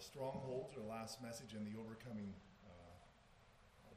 [0.00, 2.32] the strongholds, our last message, and the overcoming
[2.64, 2.70] uh,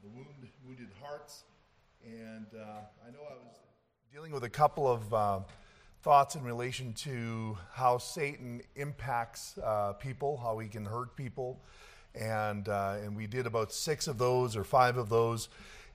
[0.02, 0.28] the wound,
[0.66, 1.44] wounded hearts.
[2.04, 3.56] And uh, I know I was
[4.12, 5.40] dealing with a couple of uh,
[6.02, 11.62] thoughts in relation to how Satan impacts uh, people, how he can hurt people.
[12.14, 15.48] And, uh, and we did about six of those or five of those.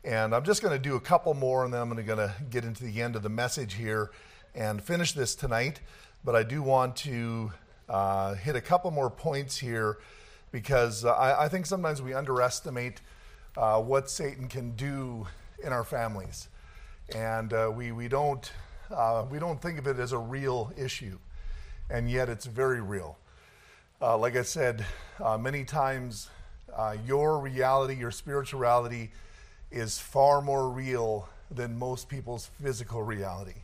[0.03, 2.65] And I'm just going to do a couple more, and then I'm going to get
[2.65, 4.09] into the end of the message here
[4.55, 5.81] and finish this tonight.
[6.25, 7.51] But I do want to
[7.89, 9.97] uh, hit a couple more points here
[10.51, 13.01] because uh, I, I, think sometimes we underestimate
[13.57, 15.27] uh, what Satan can do
[15.63, 16.49] in our families,
[17.15, 18.51] and uh, we we don't
[18.91, 21.17] uh, we don't think of it as a real issue,
[21.89, 23.17] and yet it's very real.
[24.01, 24.85] Uh, like I said
[25.39, 26.29] many times,
[27.05, 29.11] your reality, your spirituality,
[29.71, 33.63] is far more real than most people's physical reality,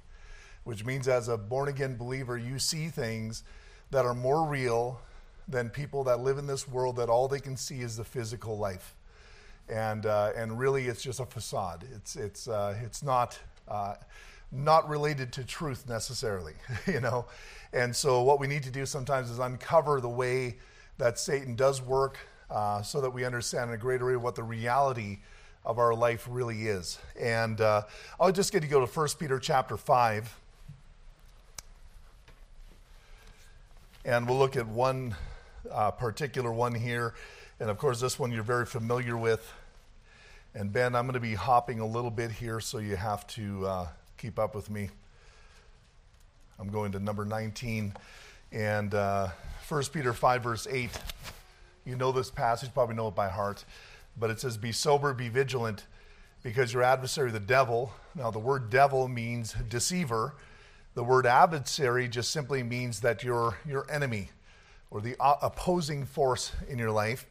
[0.63, 3.43] which means as a born again believer, you see things
[3.91, 4.99] that are more real
[5.47, 8.57] than people that live in this world that all they can see is the physical
[8.57, 8.95] life.
[9.69, 11.85] And, uh, and really, it's just a facade.
[11.95, 13.95] It's, it's, uh, it's not, uh,
[14.51, 16.53] not related to truth necessarily,
[16.87, 17.25] you know?
[17.73, 20.57] And so, what we need to do sometimes is uncover the way
[20.97, 22.17] that Satan does work
[22.49, 25.19] uh, so that we understand in a greater way what the reality
[25.65, 26.99] of our life really is.
[27.19, 27.83] And uh,
[28.19, 30.39] I'll just get to go to 1 Peter chapter 5.
[34.05, 35.15] And we'll look at one
[35.71, 37.15] uh, particular one here.
[37.59, 39.51] And of course, this one you're very familiar with.
[40.53, 43.65] And Ben, I'm going to be hopping a little bit here, so you have to
[43.65, 43.87] uh,
[44.19, 44.91] keep up with me.
[46.59, 47.95] I'm going to number 19
[48.51, 49.29] and uh,
[49.67, 50.91] 1 Peter 5, verse 8.
[51.83, 53.65] You know this passage, probably know it by heart,
[54.15, 55.87] but it says, Be sober, be vigilant,
[56.43, 60.35] because your adversary, the devil, now the word devil means deceiver
[60.95, 64.31] the word adversary just simply means that you're your enemy
[64.89, 67.27] or the opposing force in your life.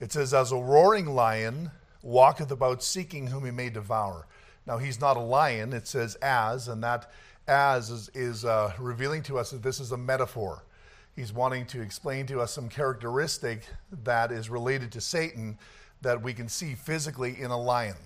[0.00, 1.70] It says, As a roaring lion
[2.02, 4.26] walketh about seeking whom he may devour.
[4.66, 7.10] Now, he's not a lion, it says as, and that
[7.46, 10.62] as is, is uh, revealing to us that this is a metaphor.
[11.14, 13.66] He's wanting to explain to us some characteristic
[14.04, 15.58] that is related to Satan
[16.00, 17.96] that we can see physically in a lion.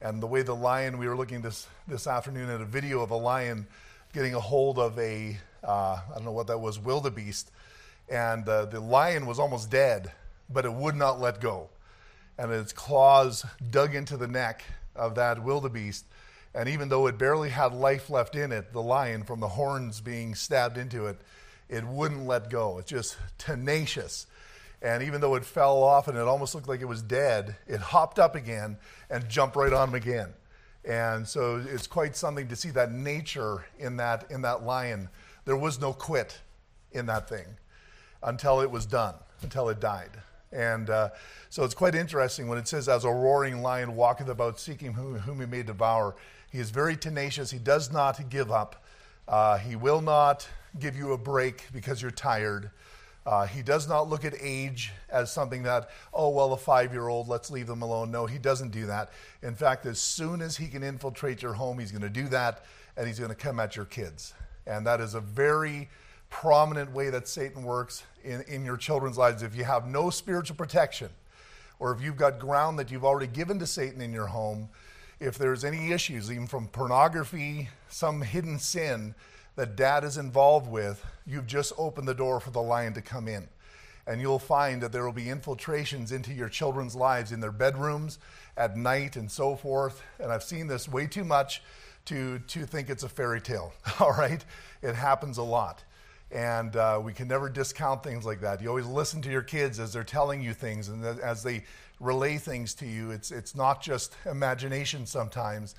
[0.00, 3.10] And the way the lion, we were looking this, this afternoon at a video of
[3.10, 3.66] a lion
[4.12, 7.50] getting a hold of a uh, I don't know what that was, wildebeest.
[8.08, 10.12] And uh, the lion was almost dead,
[10.48, 11.68] but it would not let go.
[12.38, 14.64] And its claws dug into the neck
[14.94, 16.06] of that wildebeest.
[16.54, 20.00] And even though it barely had life left in it, the lion, from the horns
[20.00, 21.18] being stabbed into it,
[21.68, 22.78] it wouldn't let go.
[22.78, 24.26] It's just tenacious.
[24.80, 27.80] And even though it fell off and it almost looked like it was dead, it
[27.80, 28.78] hopped up again
[29.10, 30.32] and jumped right on him again.
[30.88, 35.10] And so it's quite something to see that nature in that, in that lion.
[35.44, 36.40] There was no quit
[36.92, 37.44] in that thing
[38.22, 40.10] until it was done, until it died.
[40.50, 41.10] And uh,
[41.50, 45.18] so it's quite interesting when it says, As a roaring lion walketh about seeking whom,
[45.18, 46.16] whom he may devour.
[46.50, 47.50] He is very tenacious.
[47.50, 48.82] He does not give up.
[49.28, 50.48] Uh, he will not
[50.80, 52.70] give you a break because you're tired.
[53.28, 57.08] Uh, he does not look at age as something that, oh, well, a five year
[57.08, 58.10] old, let's leave them alone.
[58.10, 59.10] No, he doesn't do that.
[59.42, 62.64] In fact, as soon as he can infiltrate your home, he's going to do that
[62.96, 64.32] and he's going to come at your kids.
[64.66, 65.90] And that is a very
[66.30, 69.42] prominent way that Satan works in, in your children's lives.
[69.42, 71.10] If you have no spiritual protection,
[71.80, 74.70] or if you've got ground that you've already given to Satan in your home,
[75.20, 79.14] if there's any issues, even from pornography, some hidden sin,
[79.58, 83.26] that dad is involved with, you've just opened the door for the lion to come
[83.26, 83.48] in.
[84.06, 88.20] And you'll find that there will be infiltrations into your children's lives in their bedrooms,
[88.56, 90.00] at night, and so forth.
[90.20, 91.60] And I've seen this way too much
[92.04, 94.44] to, to think it's a fairy tale, all right?
[94.80, 95.82] It happens a lot.
[96.30, 98.62] And uh, we can never discount things like that.
[98.62, 101.64] You always listen to your kids as they're telling you things and as they
[101.98, 103.10] relay things to you.
[103.10, 105.74] It's, it's not just imagination sometimes,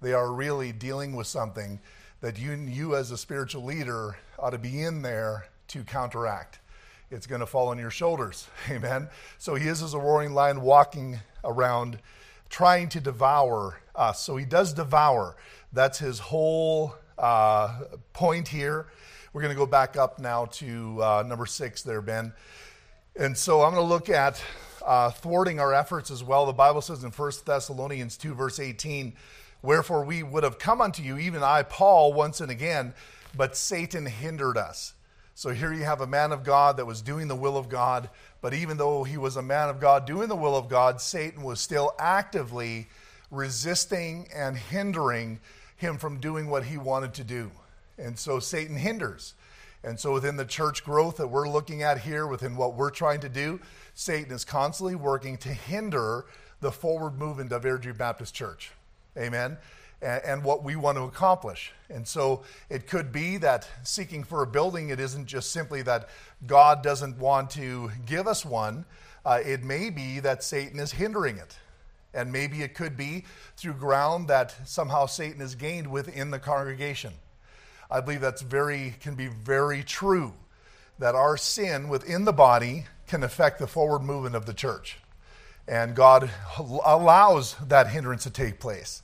[0.00, 1.80] they are really dealing with something
[2.24, 6.58] that you, you as a spiritual leader ought to be in there to counteract.
[7.10, 8.48] It's going to fall on your shoulders.
[8.70, 9.08] Amen.
[9.36, 11.98] So he is as a roaring lion walking around
[12.48, 14.22] trying to devour us.
[14.22, 15.36] So he does devour.
[15.74, 17.80] That's his whole uh,
[18.14, 18.86] point here.
[19.34, 22.32] We're going to go back up now to uh, number six there, Ben.
[23.16, 24.42] And so I'm going to look at
[24.82, 26.46] uh, thwarting our efforts as well.
[26.46, 29.12] The Bible says in 1 Thessalonians 2, verse 18,
[29.64, 32.92] Wherefore we would have come unto you, even I, Paul, once and again,
[33.34, 34.92] but Satan hindered us.
[35.34, 38.10] So here you have a man of God that was doing the will of God,
[38.42, 41.42] but even though he was a man of God doing the will of God, Satan
[41.42, 42.88] was still actively
[43.30, 45.40] resisting and hindering
[45.76, 47.50] him from doing what he wanted to do.
[47.96, 49.32] And so Satan hinders.
[49.82, 53.20] And so, within the church growth that we're looking at here, within what we're trying
[53.20, 53.60] to do,
[53.94, 56.26] Satan is constantly working to hinder
[56.60, 58.70] the forward movement of Airdrie Baptist Church.
[59.16, 59.56] Amen.
[60.02, 61.72] And, and, what we want to accomplish.
[61.88, 66.08] And so it could be that seeking for a building, it isn't just simply that
[66.46, 68.84] God doesn't want to give us one.
[69.24, 71.56] Uh, it may be that Satan is hindering it.
[72.12, 73.24] And maybe it could be
[73.56, 77.14] through ground that somehow Satan has gained within the congregation.
[77.90, 80.34] I believe that's very, can be very true
[80.98, 84.98] that our sin within the body can affect the forward movement of the church.
[85.66, 86.30] And God
[86.84, 89.02] allows that hindrance to take place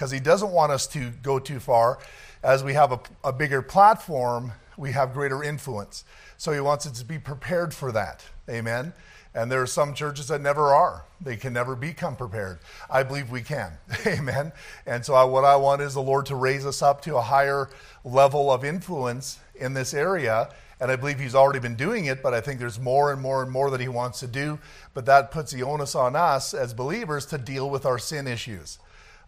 [0.00, 1.98] because He doesn't want us to go too far.
[2.42, 6.04] As we have a, a, bigger platform, we have greater influence.
[6.38, 8.24] So He wants us to be prepared for that.
[8.48, 8.94] Amen.
[9.34, 11.04] And there are some churches that never are.
[11.20, 12.60] They can never become prepared.
[12.88, 13.72] I believe we can.
[14.06, 14.52] Amen.
[14.86, 17.22] And so, I, what I want is the Lord to raise us up to a
[17.22, 17.68] higher
[18.02, 20.48] level of influence in this area
[20.82, 23.42] and I believe he's already been doing it, but I think there's more and more
[23.42, 24.58] and more that he wants to do.
[24.94, 28.78] But that puts the onus on us as believers to deal with our sin issues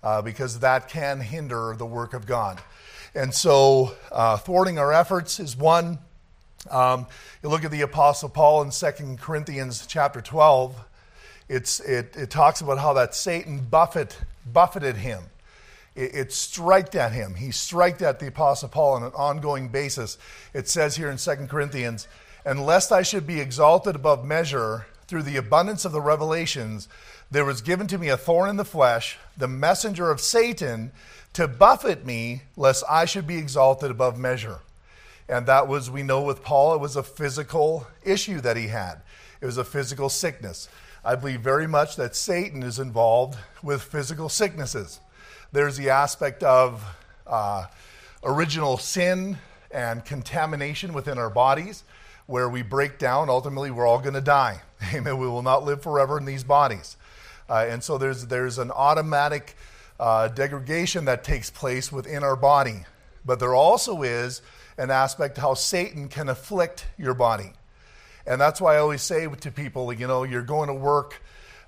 [0.03, 2.61] uh, because that can hinder the work of God.
[3.15, 5.99] And so, uh, thwarting our efforts is one.
[6.71, 7.07] Um,
[7.43, 10.77] you look at the Apostle Paul in 2 Corinthians chapter 12,
[11.49, 14.17] it's, it, it talks about how that Satan buffet,
[14.53, 15.25] buffeted him
[15.95, 17.35] it, it striked at him.
[17.35, 20.19] He striked at the Apostle Paul on an ongoing basis.
[20.55, 22.09] It says here in 2 Corinthians,
[22.45, 26.89] and lest I should be exalted above measure through the abundance of the revelations,
[27.33, 30.93] there was given to me a thorn in the flesh, the messenger of Satan,
[31.33, 34.59] to buffet me, lest I should be exalted above measure.
[35.31, 38.97] And that was, we know with Paul, it was a physical issue that he had.
[39.41, 40.69] It was a physical sickness.
[41.03, 45.01] I believe very much that Satan is involved with physical sicknesses.
[45.53, 46.85] There's the aspect of
[47.27, 47.65] uh,
[48.23, 49.39] original sin
[49.71, 51.83] and contamination within our bodies,
[52.27, 53.31] where we break down.
[53.31, 54.61] Ultimately, we're all going to die.
[54.95, 55.17] Amen.
[55.17, 56.99] We will not live forever in these bodies.
[57.53, 59.55] Uh, and so there's, there's an automatic
[60.01, 62.87] uh, degradation that takes place within our body.
[63.27, 64.41] But there also is
[64.79, 67.53] an aspect how Satan can afflict your body.
[68.27, 71.21] And that's why I always say to people, you know, you're going to work,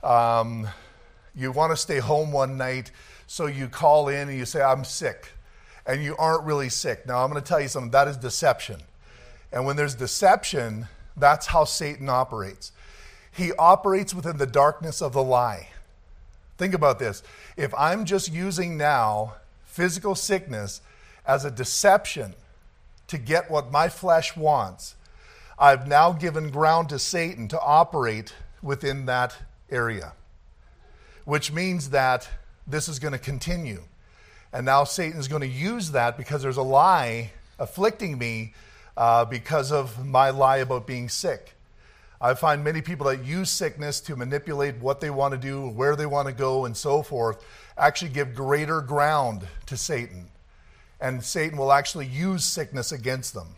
[0.02, 0.66] um,
[1.36, 2.90] you want to stay home one night,
[3.26, 5.32] so you call in and you say, I'm sick.
[5.84, 7.06] And you aren't really sick.
[7.06, 8.80] Now, I'm going to tell you something that is deception.
[9.52, 12.72] And when there's deception, that's how Satan operates.
[13.34, 15.68] He operates within the darkness of the lie.
[16.56, 17.22] Think about this.
[17.56, 19.34] If I'm just using now
[19.64, 20.80] physical sickness
[21.26, 22.34] as a deception
[23.08, 24.94] to get what my flesh wants,
[25.58, 29.36] I've now given ground to Satan to operate within that
[29.70, 30.12] area,
[31.24, 32.28] which means that
[32.66, 33.82] this is going to continue.
[34.52, 38.54] And now Satan is going to use that because there's a lie afflicting me
[38.96, 41.53] uh, because of my lie about being sick.
[42.24, 45.94] I find many people that use sickness to manipulate what they want to do, where
[45.94, 47.44] they want to go, and so forth,
[47.76, 50.30] actually give greater ground to Satan.
[51.02, 53.48] And Satan will actually use sickness against them.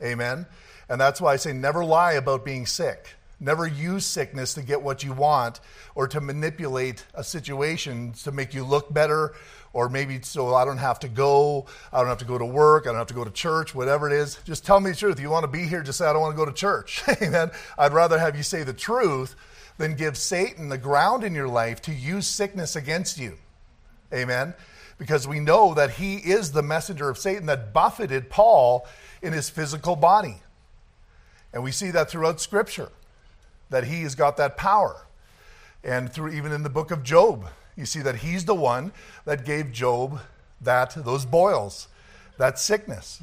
[0.00, 0.46] Amen?
[0.88, 3.08] And that's why I say never lie about being sick.
[3.40, 5.58] Never use sickness to get what you want
[5.96, 9.34] or to manipulate a situation to make you look better
[9.72, 12.44] or maybe so oh, I don't have to go, I don't have to go to
[12.44, 14.38] work, I don't have to go to church, whatever it is.
[14.44, 15.20] Just tell me the truth.
[15.20, 17.02] You want to be here, just say, I don't want to go to church.
[17.22, 17.50] Amen.
[17.78, 19.36] I'd rather have you say the truth
[19.78, 23.38] than give Satan the ground in your life to use sickness against you.
[24.12, 24.54] Amen.
[24.98, 28.86] Because we know that he is the messenger of Satan that buffeted Paul
[29.22, 30.36] in his physical body.
[31.52, 32.90] And we see that throughout Scripture
[33.70, 35.06] that he has got that power.
[35.82, 37.46] And through even in the book of Job,
[37.76, 38.92] you see that he's the one
[39.24, 40.20] that gave Job
[40.60, 41.88] that those boils,
[42.38, 43.22] that sickness.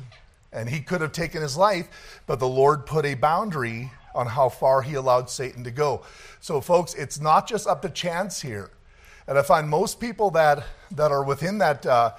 [0.52, 4.50] And he could have taken his life, but the Lord put a boundary on how
[4.50, 6.02] far he allowed Satan to go.
[6.40, 8.72] So, folks, it's not just up to chance here.
[9.28, 12.14] And I find most people that, that are within that uh,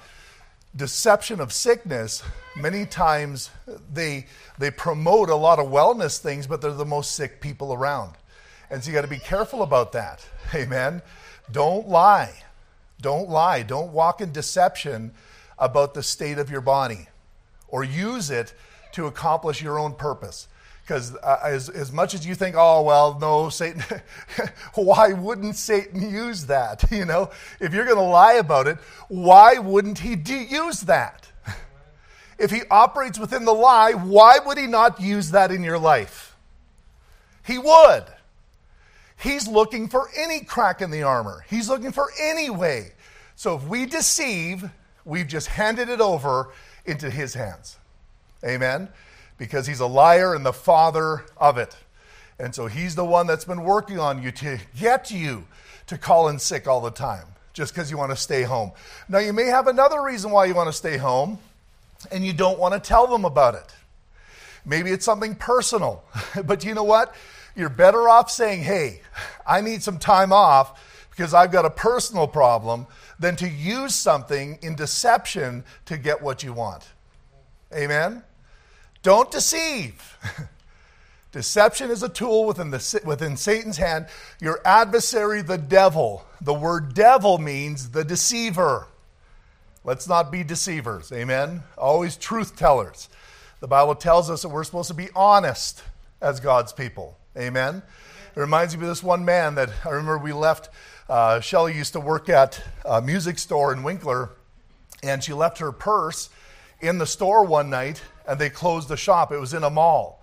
[0.75, 2.23] deception of sickness,
[2.55, 3.49] many times
[3.91, 4.27] they,
[4.59, 8.13] they promote a lot of wellness things, but they're the most sick people around.
[8.69, 10.25] And so you got to be careful about that.
[10.53, 11.01] Amen.
[11.51, 12.33] Don't lie.
[13.01, 13.63] Don't lie.
[13.63, 15.11] Don't walk in deception
[15.57, 17.07] about the state of your body
[17.67, 18.53] or use it
[18.93, 20.47] to accomplish your own purpose.
[20.81, 23.83] Because uh, as, as much as you think, oh, well, no, Satan,
[24.73, 26.83] why wouldn't Satan use that?
[26.91, 27.29] You know,
[27.59, 28.77] if you're going to lie about it,
[29.07, 31.27] why wouldn't he de- use that?
[32.39, 36.37] If he operates within the lie, why would he not use that in your life?
[37.45, 38.05] He would.
[39.21, 42.93] He's looking for any crack in the armor, he's looking for any way.
[43.35, 44.69] So if we deceive,
[45.05, 46.49] we've just handed it over
[46.85, 47.77] into his hands.
[48.43, 48.89] Amen.
[49.37, 51.75] because he's a liar and the father of it.
[52.37, 55.45] And so he's the one that's been working on you to get you
[55.87, 58.71] to call in sick all the time just because you want to stay home.
[59.07, 61.39] Now, you may have another reason why you want to stay home
[62.11, 63.73] and you don't want to tell them about it.
[64.65, 66.03] Maybe it's something personal,
[66.45, 67.15] but you know what?
[67.59, 69.01] You're better off saying, hey,
[69.45, 72.87] I need some time off because I've got a personal problem
[73.19, 76.87] than to use something in deception to get what you want.
[77.73, 78.23] Amen?
[79.03, 80.17] Don't deceive.
[81.33, 84.07] Deception is a tool within, the, within Satan's hand.
[84.39, 86.25] Your adversary, the devil.
[86.39, 88.87] The word devil means the deceiver.
[89.83, 91.11] Let's not be deceivers.
[91.11, 91.63] Amen?
[91.77, 93.09] Always truth tellers.
[93.59, 95.83] The Bible tells us that we're supposed to be honest
[96.21, 97.18] as God's people.
[97.37, 97.81] Amen?
[98.35, 100.69] It reminds me of this one man that I remember we left.
[101.07, 104.29] Uh, Shelly used to work at a music store in Winkler,
[105.03, 106.29] and she left her purse
[106.81, 109.31] in the store one night, and they closed the shop.
[109.31, 110.19] It was in a mall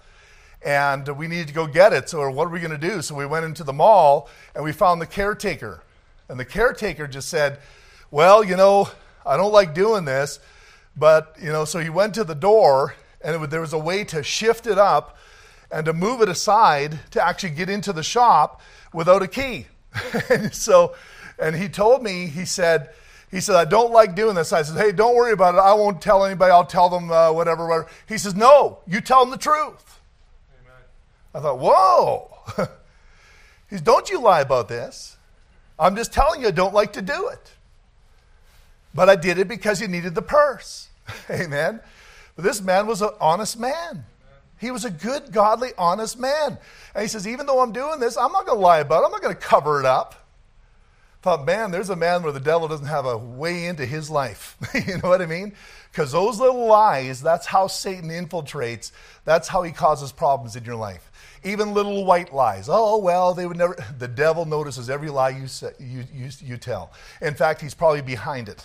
[0.64, 2.08] and we needed to go get it.
[2.08, 3.00] So, what are we going to do?
[3.02, 5.82] So, we went into the mall and we found the caretaker.
[6.28, 7.58] And the caretaker just said,
[8.10, 8.88] Well, you know,
[9.24, 10.40] I don't like doing this,
[10.96, 14.22] but, you know, so he went to the door and there was a way to
[14.22, 15.16] shift it up
[15.70, 18.60] and to move it aside to actually get into the shop
[18.92, 19.66] without a key.
[20.30, 20.94] and so,
[21.38, 22.90] and he told me, he said,
[23.30, 24.52] he said, I don't like doing this.
[24.52, 25.58] I said, hey, don't worry about it.
[25.58, 26.52] I won't tell anybody.
[26.52, 27.88] I'll tell them uh, whatever, whatever.
[28.08, 30.00] He says, no, you tell them the truth.
[30.62, 30.82] Amen.
[31.34, 32.38] I thought, whoa.
[33.68, 35.16] he says, don't you lie about this.
[35.78, 37.52] I'm just telling you, I don't like to do it.
[38.94, 40.88] But I did it because he needed the purse.
[41.30, 41.80] Amen.
[42.34, 44.04] But this man was an honest man.
[44.58, 46.58] He was a good, godly, honest man.
[46.94, 49.06] And he says, even though I'm doing this, I'm not going to lie about it.
[49.06, 50.26] I'm not going to cover it up.
[51.20, 54.56] thought, man, there's a man where the devil doesn't have a way into his life.
[54.74, 55.52] you know what I mean?
[55.92, 58.92] Because those little lies, that's how Satan infiltrates.
[59.24, 61.10] That's how he causes problems in your life
[61.46, 62.68] even little white lies.
[62.68, 63.76] Oh, well, they would never.
[63.98, 66.92] The devil notices every lie you, say, you, you, you tell.
[67.22, 68.64] In fact, he's probably behind it.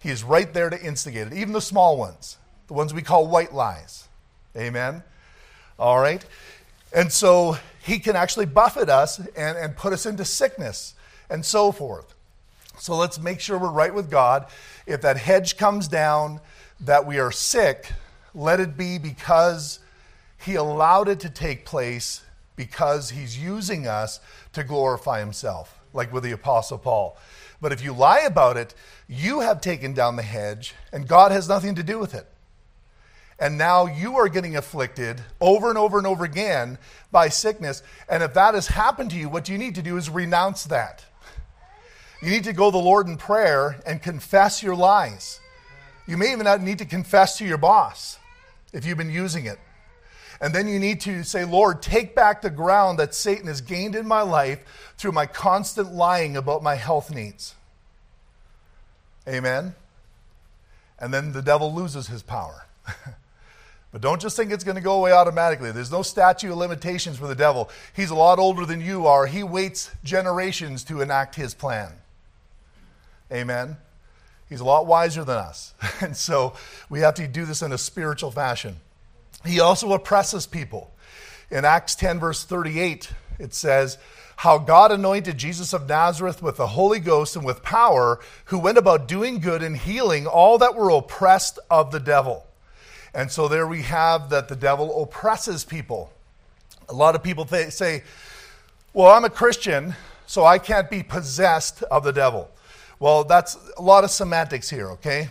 [0.00, 3.26] He is right there to instigate it, even the small ones, the ones we call
[3.26, 4.05] white lies.
[4.56, 5.02] Amen?
[5.78, 6.24] All right?
[6.92, 10.94] And so he can actually buffet us and, and put us into sickness
[11.28, 12.14] and so forth.
[12.78, 14.46] So let's make sure we're right with God.
[14.86, 16.40] If that hedge comes down,
[16.80, 17.92] that we are sick,
[18.34, 19.80] let it be because
[20.38, 22.22] he allowed it to take place
[22.54, 24.20] because he's using us
[24.52, 27.16] to glorify himself, like with the Apostle Paul.
[27.60, 28.74] But if you lie about it,
[29.08, 32.26] you have taken down the hedge, and God has nothing to do with it.
[33.38, 36.78] And now you are getting afflicted over and over and over again
[37.12, 37.82] by sickness.
[38.08, 41.04] And if that has happened to you, what you need to do is renounce that.
[42.22, 45.40] You need to go to the Lord in prayer and confess your lies.
[46.06, 48.18] You may even need to confess to your boss
[48.72, 49.58] if you've been using it.
[50.40, 53.94] And then you need to say, Lord, take back the ground that Satan has gained
[53.94, 54.60] in my life
[54.96, 57.54] through my constant lying about my health needs.
[59.28, 59.74] Amen?
[60.98, 62.66] And then the devil loses his power.
[63.92, 65.72] but don't just think it's going to go away automatically.
[65.72, 67.70] There's no statute of limitations for the devil.
[67.94, 69.26] He's a lot older than you are.
[69.26, 71.92] He waits generations to enact his plan.
[73.32, 73.76] Amen?
[74.48, 75.74] He's a lot wiser than us.
[76.00, 76.54] and so
[76.88, 78.76] we have to do this in a spiritual fashion.
[79.44, 80.92] He also oppresses people.
[81.50, 83.98] In Acts 10, verse 38, it says,
[84.36, 88.78] How God anointed Jesus of Nazareth with the Holy Ghost and with power, who went
[88.78, 92.45] about doing good and healing all that were oppressed of the devil.
[93.16, 96.12] And so there we have that the devil oppresses people.
[96.90, 98.04] A lot of people th- say,
[98.92, 99.96] Well, I'm a Christian,
[100.26, 102.50] so I can't be possessed of the devil.
[103.00, 105.30] Well, that's a lot of semantics here, okay?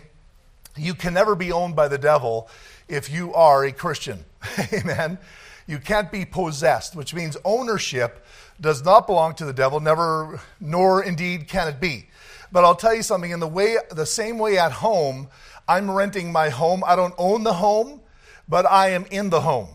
[0.75, 2.49] You can never be owned by the devil
[2.87, 4.25] if you are a Christian.
[4.73, 5.19] Amen.
[5.67, 8.25] You can't be possessed, which means ownership
[8.59, 12.07] does not belong to the devil, never, nor indeed can it be.
[12.51, 15.27] But I'll tell you something, in the way the same way at home,
[15.67, 16.84] I'm renting my home.
[16.86, 18.01] I don't own the home,
[18.48, 19.69] but I am in the home.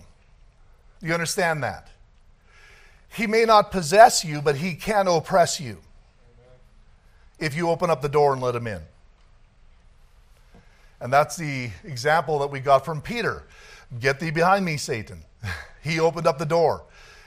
[1.00, 1.88] You understand that?
[3.08, 5.78] He may not possess you, but he can oppress you
[7.38, 8.80] if you open up the door and let him in.
[11.00, 13.44] And that's the example that we got from Peter.
[13.98, 15.24] Get thee behind me, Satan.
[15.82, 16.84] He opened up the door,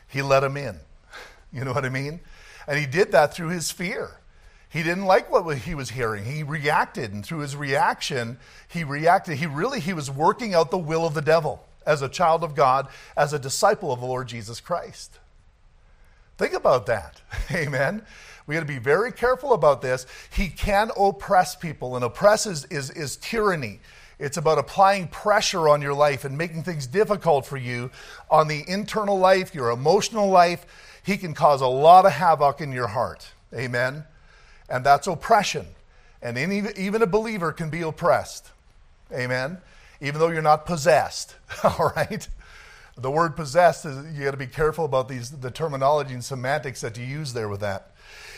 [0.07, 0.77] he let him in.
[1.51, 2.19] You know what I mean?
[2.67, 4.19] And he did that through his fear.
[4.73, 6.25] He didn't like what he was hearing.
[6.25, 9.37] He reacted, and through his reaction, he reacted.
[9.37, 12.55] He really he was working out the will of the devil as a child of
[12.55, 15.19] God, as a disciple of the Lord Jesus Christ.
[16.39, 17.21] Think about that.
[17.51, 18.01] Amen.
[18.47, 20.07] We got to be very careful about this.
[20.35, 23.79] He can oppress people, and oppress is, is, is tyranny.
[24.17, 27.91] It's about applying pressure on your life and making things difficult for you
[28.31, 30.65] on the internal life, your emotional life.
[31.03, 33.27] He can cause a lot of havoc in your heart.
[33.53, 34.05] Amen.
[34.73, 35.67] And that's oppression.
[36.19, 38.49] And any, even a believer can be oppressed.
[39.11, 39.59] Amen.
[40.01, 41.35] Even though you're not possessed.
[41.63, 42.27] All right.
[42.97, 46.81] The word possessed is you got to be careful about these the terminology and semantics
[46.81, 47.91] that you use there with that.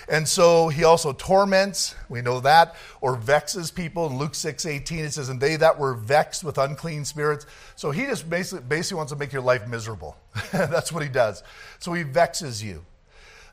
[0.09, 4.07] And so he also torments, we know that, or vexes people.
[4.07, 7.45] In Luke 6 18, it says, And they that were vexed with unclean spirits.
[7.77, 10.17] So he just basically, basically wants to make your life miserable.
[10.51, 11.43] That's what he does.
[11.79, 12.83] So he vexes you.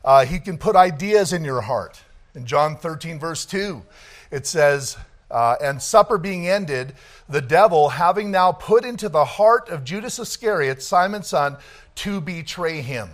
[0.03, 2.01] Uh, he can put ideas in your heart.
[2.35, 3.83] In John 13, verse 2,
[4.31, 4.97] it says,
[5.29, 6.95] uh, And supper being ended,
[7.29, 11.57] the devil, having now put into the heart of Judas Iscariot, Simon's son,
[11.95, 13.09] to betray him.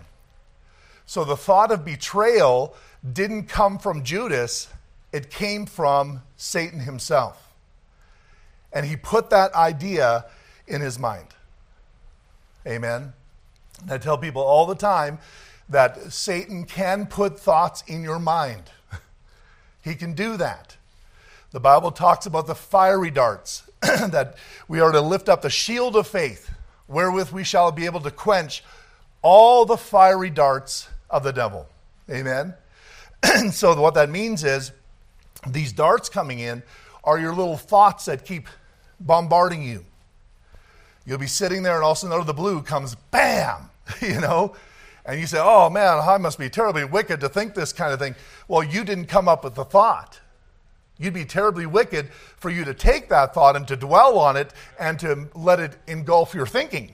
[1.05, 2.75] So the thought of betrayal
[3.13, 4.69] didn't come from Judas,
[5.11, 7.53] it came from Satan himself.
[8.71, 10.25] And he put that idea
[10.67, 11.27] in his mind.
[12.67, 13.13] Amen.
[13.81, 15.17] And I tell people all the time
[15.67, 18.69] that Satan can put thoughts in your mind.
[19.89, 20.77] He can do that.
[21.51, 24.35] The Bible talks about the fiery darts, that
[24.67, 26.51] we are to lift up the shield of faith,
[26.87, 28.63] wherewith we shall be able to quench
[29.21, 31.67] all the fiery darts of the devil.
[32.09, 32.53] Amen.
[33.23, 34.71] And so what that means is
[35.47, 36.61] these darts coming in
[37.03, 38.47] are your little thoughts that keep
[38.99, 39.85] bombarding you.
[41.05, 43.69] You'll be sitting there and all of a sudden out of the blue comes bam,
[44.01, 44.55] you know,
[45.09, 47.97] and you say, oh man, I must be terribly wicked to think this kind of
[47.97, 48.13] thing.
[48.47, 50.19] Well, you didn't come up with the thought.
[50.99, 54.53] You'd be terribly wicked for you to take that thought and to dwell on it
[54.79, 56.93] and to let it engulf your thinking.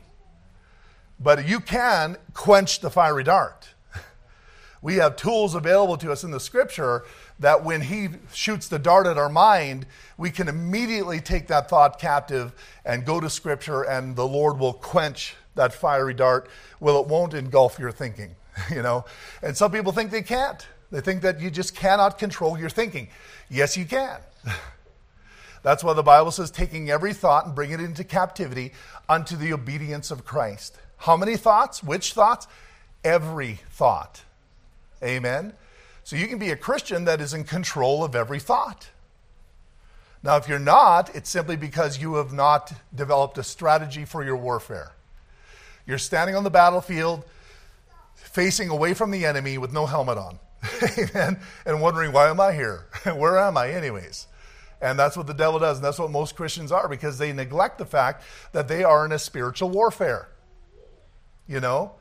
[1.19, 3.67] But you can quench the fiery dart
[4.81, 7.03] we have tools available to us in the scripture
[7.39, 11.99] that when he shoots the dart at our mind, we can immediately take that thought
[11.99, 12.53] captive
[12.85, 16.47] and go to scripture, and the Lord will quench that fiery dart.
[16.79, 18.35] Well, it won't engulf your thinking,
[18.71, 19.05] you know?
[19.41, 20.65] And some people think they can't.
[20.91, 23.09] They think that you just cannot control your thinking.
[23.49, 24.19] Yes, you can.
[25.63, 28.71] That's why the Bible says, taking every thought and bringing it into captivity
[29.09, 30.77] unto the obedience of Christ.
[30.97, 31.83] How many thoughts?
[31.83, 32.47] Which thoughts?
[33.03, 34.21] Every thought.
[35.03, 35.53] Amen?
[36.03, 38.89] So you can be a Christian that is in control of every thought.
[40.21, 44.37] Now, if you're not, it's simply because you have not developed a strategy for your
[44.37, 44.94] warfare.
[45.85, 47.25] You're standing on the battlefield,
[48.15, 50.39] facing away from the enemy with no helmet on.
[50.97, 51.39] Amen?
[51.65, 52.87] And wondering, why am I here?
[53.05, 54.27] Where am I, anyways?
[54.81, 55.77] And that's what the devil does.
[55.77, 59.11] And that's what most Christians are because they neglect the fact that they are in
[59.11, 60.29] a spiritual warfare.
[61.47, 61.93] You know?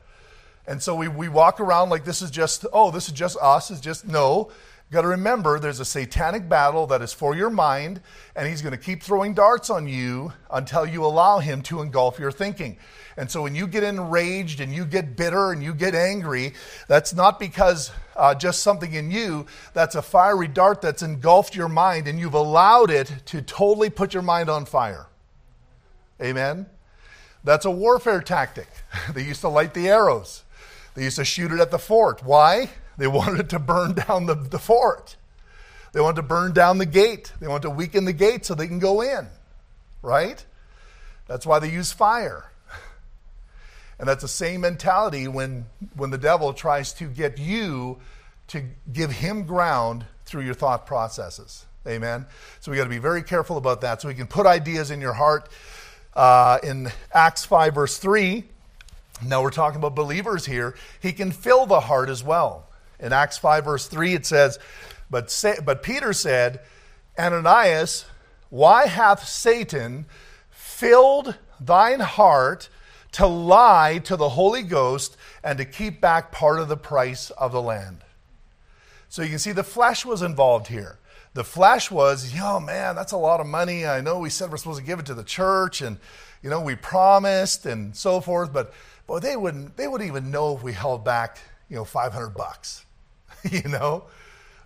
[0.67, 3.69] And so we, we walk around like this is just, oh, this is just us.
[3.69, 4.51] It's just, no.
[4.91, 8.01] Got to remember there's a satanic battle that is for your mind,
[8.35, 12.19] and he's going to keep throwing darts on you until you allow him to engulf
[12.19, 12.77] your thinking.
[13.17, 16.53] And so when you get enraged and you get bitter and you get angry,
[16.87, 21.69] that's not because uh, just something in you, that's a fiery dart that's engulfed your
[21.69, 25.07] mind, and you've allowed it to totally put your mind on fire.
[26.21, 26.67] Amen?
[27.43, 28.67] That's a warfare tactic.
[29.13, 30.43] they used to light the arrows.
[30.93, 32.23] They used to shoot it at the fort.
[32.23, 32.69] Why?
[32.97, 35.15] They wanted to burn down the, the fort.
[35.93, 37.31] They wanted to burn down the gate.
[37.39, 39.27] They wanted to weaken the gate so they can go in.
[40.01, 40.45] Right?
[41.27, 42.51] That's why they use fire.
[43.97, 47.97] And that's the same mentality when, when the devil tries to get you
[48.47, 51.65] to give him ground through your thought processes.
[51.87, 52.25] Amen?
[52.59, 54.01] So we got to be very careful about that.
[54.01, 55.47] So we can put ideas in your heart.
[56.13, 58.43] Uh, in Acts 5, verse 3,
[59.25, 60.75] now we're talking about believers here.
[61.01, 62.64] He can fill the heart as well.
[62.99, 64.59] In Acts 5, verse 3, it says,
[65.09, 66.61] But, say, but Peter said,
[67.17, 68.05] Ananias,
[68.49, 70.05] why hath Satan
[70.49, 72.69] filled thine heart
[73.13, 77.51] to lie to the Holy Ghost and to keep back part of the price of
[77.51, 78.01] the land?
[79.09, 80.99] So you can see the flesh was involved here.
[81.33, 83.85] The flesh was, yo, man, that's a lot of money.
[83.85, 85.97] I know we said we're supposed to give it to the church and,
[86.41, 88.73] you know, we promised and so forth, but
[89.07, 91.37] Boy, they wouldn't, they wouldn't even know if we held back,
[91.69, 92.85] you know, 500 bucks.
[93.51, 94.05] you know?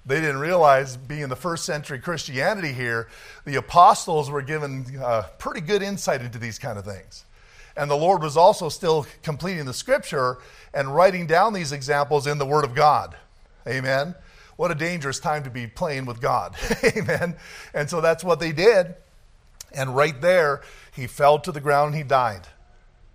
[0.05, 3.09] They didn't realize, being the first century Christianity here,
[3.45, 7.25] the apostles were given uh, pretty good insight into these kind of things.
[7.75, 10.39] And the Lord was also still completing the scripture
[10.73, 13.15] and writing down these examples in the Word of God.
[13.67, 14.15] Amen.
[14.55, 16.55] What a dangerous time to be playing with God.
[16.97, 17.35] Amen.
[17.73, 18.95] And so that's what they did.
[19.73, 20.61] And right there,
[20.93, 22.47] he fell to the ground and he died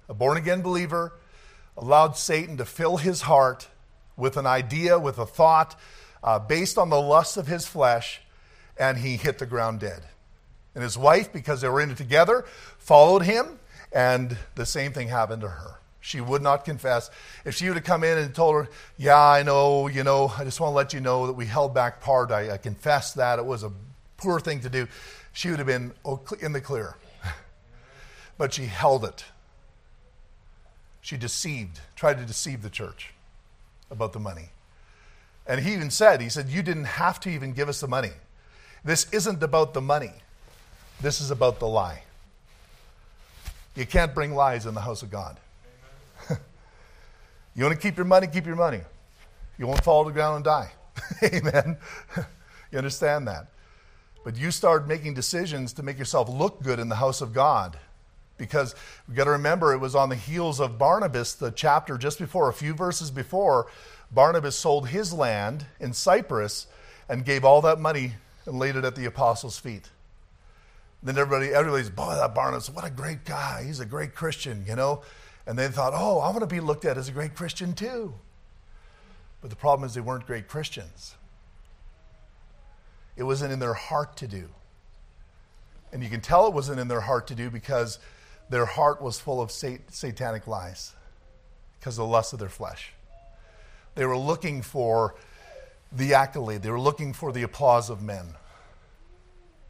[0.08, 1.14] a born again believer,
[1.76, 3.68] allowed Satan to fill his heart
[4.16, 5.79] with an idea, with a thought
[6.24, 8.20] uh, based on the lust of his flesh,
[8.79, 10.03] and he hit the ground dead.
[10.74, 12.44] And his wife, because they were in it together,
[12.79, 13.61] followed him,
[13.92, 15.79] and the same thing happened to her.
[16.00, 17.11] She would not confess.
[17.44, 20.44] If she would have come in and told her, Yeah, I know, you know, I
[20.44, 22.31] just want to let you know that we held back part.
[22.31, 23.38] I, I confess that.
[23.38, 23.72] It was a
[24.16, 24.88] poor thing to do.
[25.33, 25.92] She would have been
[26.40, 26.96] in the clear.
[28.38, 29.24] but she held it.
[31.00, 33.13] She deceived, tried to deceive the church
[33.90, 34.50] about the money.
[35.46, 38.12] And he even said, He said, You didn't have to even give us the money.
[38.84, 40.12] This isn't about the money,
[41.00, 42.02] this is about the lie.
[43.74, 45.38] You can't bring lies in the house of God.
[47.56, 48.80] You want to keep your money, keep your money.
[49.58, 50.72] You won't fall to the ground and die.
[51.22, 51.76] Amen.
[52.72, 53.46] you understand that?
[54.24, 57.78] But you start making decisions to make yourself look good in the house of God.
[58.36, 58.74] Because
[59.06, 62.48] we've got to remember it was on the heels of Barnabas, the chapter just before,
[62.48, 63.68] a few verses before,
[64.10, 66.66] Barnabas sold his land in Cyprus
[67.08, 68.14] and gave all that money
[68.46, 69.88] and laid it at the apostles' feet.
[71.02, 73.62] Then everybody, everybody's, boy, that Barnabas, what a great guy.
[73.66, 75.02] He's a great Christian, you know.
[75.46, 78.14] And they thought, oh, I want to be looked at as a great Christian too.
[79.42, 81.14] But the problem is they weren't great Christians.
[83.16, 84.48] It wasn't in their heart to do.
[85.92, 87.98] And you can tell it wasn't in their heart to do because
[88.48, 90.92] their heart was full of sat- satanic lies
[91.78, 92.92] because of the lust of their flesh.
[93.94, 95.14] They were looking for
[95.92, 98.26] the accolade, they were looking for the applause of men.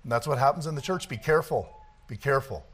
[0.02, 1.08] And that's what happens in the church.
[1.08, 1.68] Be careful.
[2.08, 2.64] Be careful.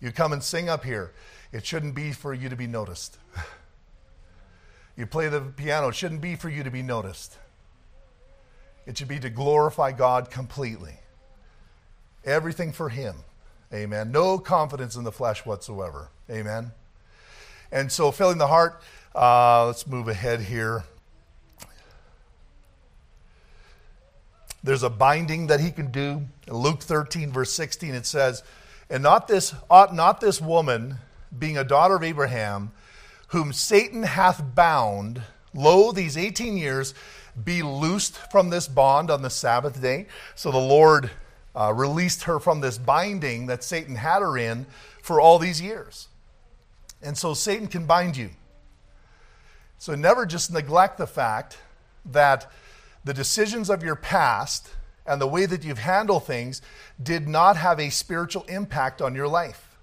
[0.00, 1.12] You come and sing up here.
[1.52, 3.18] It shouldn't be for you to be noticed.
[4.96, 7.36] you play the piano, it shouldn't be for you to be noticed.
[8.86, 10.94] It should be to glorify God completely.
[12.24, 13.16] Everything for Him.
[13.72, 14.10] Amen.
[14.10, 16.08] No confidence in the flesh whatsoever.
[16.28, 16.72] Amen.
[17.70, 18.82] And so, filling the heart,
[19.14, 20.84] uh, let's move ahead here.
[24.62, 26.22] There's a binding that he can do.
[26.46, 28.42] In Luke 13, verse 16, it says,
[28.90, 30.96] And not this, ought not this woman
[31.36, 32.72] being a daughter of Abraham,
[33.28, 35.22] whom Satan hath bound,
[35.54, 36.92] lo, these 18 years,
[37.42, 40.06] be loosed from this bond on the Sabbath day.
[40.34, 41.10] So the Lord
[41.54, 44.66] uh, released her from this binding that Satan had her in
[45.02, 46.08] for all these years.
[47.02, 48.30] And so Satan can bind you.
[49.78, 51.58] So never just neglect the fact
[52.04, 52.50] that
[53.04, 54.68] the decisions of your past
[55.06, 56.60] and the way that you've handled things
[57.02, 59.78] did not have a spiritual impact on your life.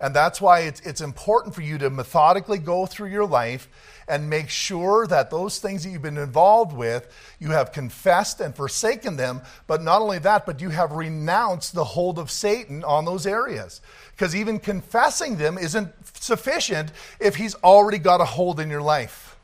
[0.00, 3.68] And that's why it's, it's important for you to methodically go through your life
[4.08, 7.08] and make sure that those things that you've been involved with,
[7.40, 9.42] you have confessed and forsaken them.
[9.66, 13.80] But not only that, but you have renounced the hold of Satan on those areas.
[14.12, 19.36] Because even confessing them isn't sufficient if he's already got a hold in your life.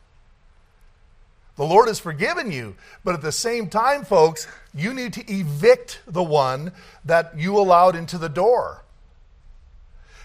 [1.56, 6.00] The Lord has forgiven you, but at the same time, folks, you need to evict
[6.06, 6.72] the one
[7.04, 8.82] that you allowed into the door.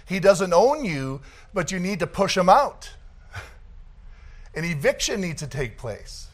[0.06, 1.22] He doesn't own you,
[1.54, 2.92] but you need to push him out.
[4.58, 6.30] An eviction needs to take place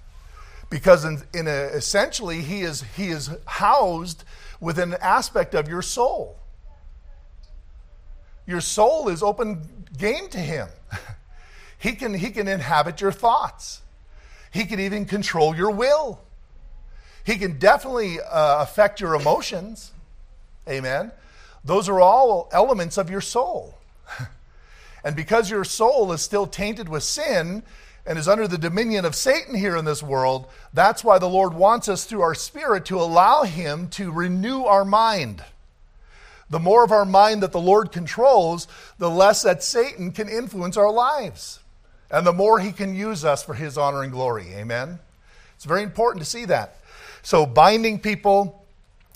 [0.70, 4.24] because in, in a, essentially he is, he is housed
[4.62, 6.40] within an aspect of your soul.
[8.48, 10.70] Your soul is open game to him.
[11.78, 13.82] He can, he can inhabit your thoughts.
[14.52, 16.22] He can even control your will.
[17.26, 19.92] He can definitely uh, affect your emotions.
[20.66, 21.12] Amen.
[21.66, 23.78] Those are all elements of your soul.
[25.04, 27.64] and because your soul is still tainted with sin
[28.06, 31.54] and is under the dominion of Satan here in this world, that's why the Lord
[31.54, 35.44] wants us through our spirit to allow Him to renew our mind.
[36.50, 38.68] The more of our mind that the Lord controls,
[39.00, 41.60] the less that Satan can influence our lives.
[42.12, 44.54] And the more he can use us for his honor and glory.
[44.54, 45.00] Amen?
[45.56, 46.78] It's very important to see that.
[47.24, 48.64] So, binding people,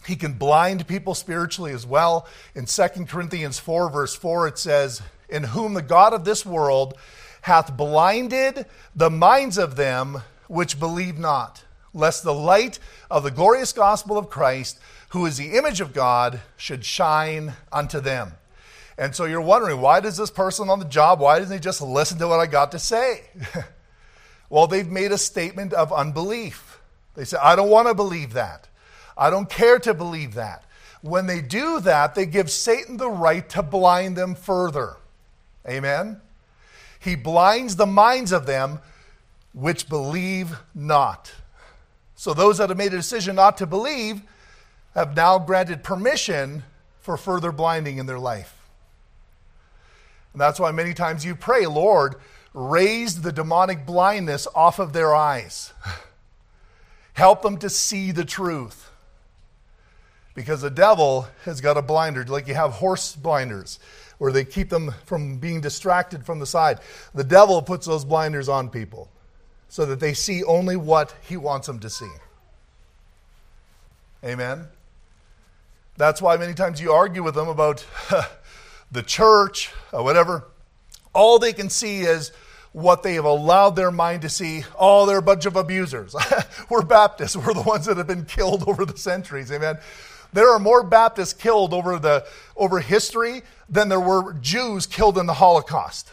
[0.07, 2.25] he can blind people spiritually as well.
[2.55, 6.97] In 2 Corinthians 4, verse 4, it says, In whom the God of this world
[7.41, 13.73] hath blinded the minds of them which believe not, lest the light of the glorious
[13.73, 18.33] gospel of Christ, who is the image of God, should shine unto them.
[18.97, 21.81] And so you're wondering, why does this person on the job, why doesn't he just
[21.81, 23.25] listen to what I got to say?
[24.49, 26.79] well, they've made a statement of unbelief.
[27.15, 28.67] They say, I don't want to believe that.
[29.15, 30.63] I don't care to believe that.
[31.01, 34.97] When they do that, they give Satan the right to blind them further.
[35.67, 36.21] Amen?
[36.99, 38.79] He blinds the minds of them
[39.53, 41.31] which believe not.
[42.15, 44.21] So those that have made a decision not to believe
[44.93, 46.63] have now granted permission
[46.99, 48.53] for further blinding in their life.
[50.33, 52.15] And that's why many times you pray, Lord,
[52.53, 55.73] raise the demonic blindness off of their eyes.
[57.13, 58.91] Help them to see the truth.
[60.35, 63.79] Because the devil has got a blinder, like you have horse blinders,
[64.17, 66.79] where they keep them from being distracted from the side.
[67.13, 69.09] The devil puts those blinders on people
[69.69, 72.09] so that they see only what he wants them to see.
[74.23, 74.67] Amen?
[75.97, 77.85] That's why many times you argue with them about
[78.91, 80.45] the church or whatever.
[81.13, 82.31] All they can see is
[82.71, 84.63] what they have allowed their mind to see.
[84.77, 86.15] Oh, they're a bunch of abusers.
[86.69, 87.35] we're Baptists.
[87.35, 89.51] We're the ones that have been killed over the centuries.
[89.51, 89.79] Amen.
[90.33, 95.25] There are more Baptists killed over, the, over history than there were Jews killed in
[95.25, 96.11] the Holocaust.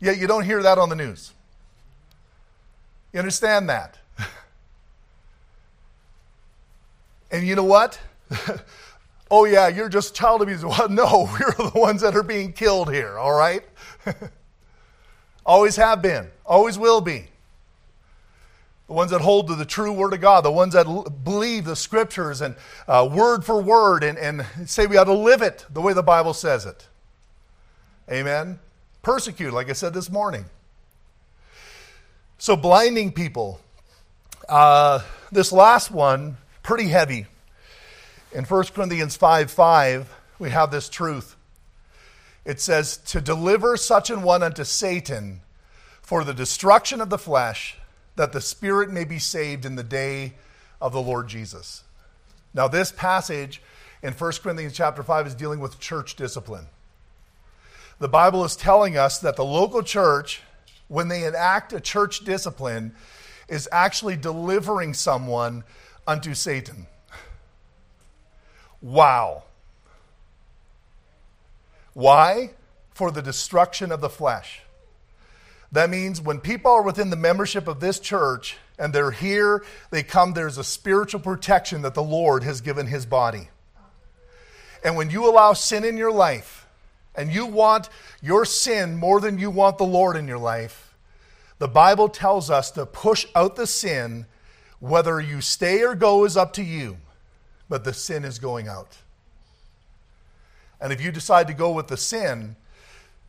[0.00, 1.32] Yet you don't hear that on the news.
[3.12, 3.98] You understand that?
[7.30, 7.98] and you know what?
[9.30, 10.64] oh, yeah, you're just child abuse.
[10.64, 13.62] Well, no, we're the ones that are being killed here, all right?
[15.44, 17.28] always have been, always will be.
[18.86, 21.64] The ones that hold to the true word of God, the ones that l- believe
[21.64, 22.54] the scriptures and
[22.86, 26.02] uh, word for word and, and say we ought to live it the way the
[26.02, 26.86] Bible says it.
[28.10, 28.60] Amen.
[29.02, 30.44] Persecute, like I said this morning.
[32.38, 33.60] So, blinding people.
[34.48, 35.00] Uh,
[35.32, 37.26] this last one, pretty heavy.
[38.32, 41.36] In 1 Corinthians 5 5, we have this truth.
[42.44, 45.40] It says, To deliver such an one unto Satan
[46.02, 47.76] for the destruction of the flesh,
[48.16, 50.34] that the spirit may be saved in the day
[50.80, 51.84] of the Lord Jesus.
[52.52, 53.62] Now, this passage
[54.02, 56.66] in 1 Corinthians chapter 5 is dealing with church discipline.
[57.98, 60.42] The Bible is telling us that the local church,
[60.88, 62.94] when they enact a church discipline,
[63.48, 65.64] is actually delivering someone
[66.06, 66.86] unto Satan.
[68.82, 69.44] Wow.
[71.94, 72.50] Why?
[72.92, 74.60] For the destruction of the flesh.
[75.76, 80.02] That means when people are within the membership of this church and they're here, they
[80.02, 83.50] come, there's a spiritual protection that the Lord has given his body.
[84.82, 86.66] And when you allow sin in your life
[87.14, 87.90] and you want
[88.22, 90.94] your sin more than you want the Lord in your life,
[91.58, 94.24] the Bible tells us to push out the sin.
[94.80, 96.96] Whether you stay or go is up to you,
[97.68, 98.96] but the sin is going out.
[100.80, 102.56] And if you decide to go with the sin,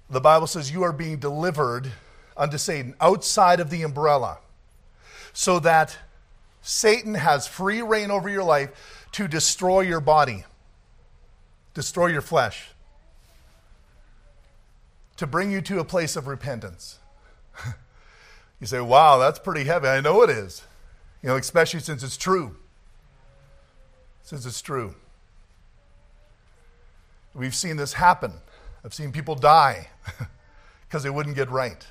[0.10, 1.92] the Bible says you are being delivered
[2.38, 4.40] unto Satan outside of the umbrella
[5.34, 5.98] so that
[6.62, 10.44] Satan has free reign over your life to destroy your body,
[11.74, 12.70] destroy your flesh,
[15.18, 17.00] to bring you to a place of repentance.
[18.60, 19.88] you say, wow, that's pretty heavy.
[19.88, 20.64] I know it is.
[21.22, 22.56] You know, especially since it's true.
[24.24, 24.96] Since it's true.
[27.34, 28.34] We've seen this happen.
[28.84, 29.90] I've seen people die
[30.88, 31.86] because they wouldn't get right.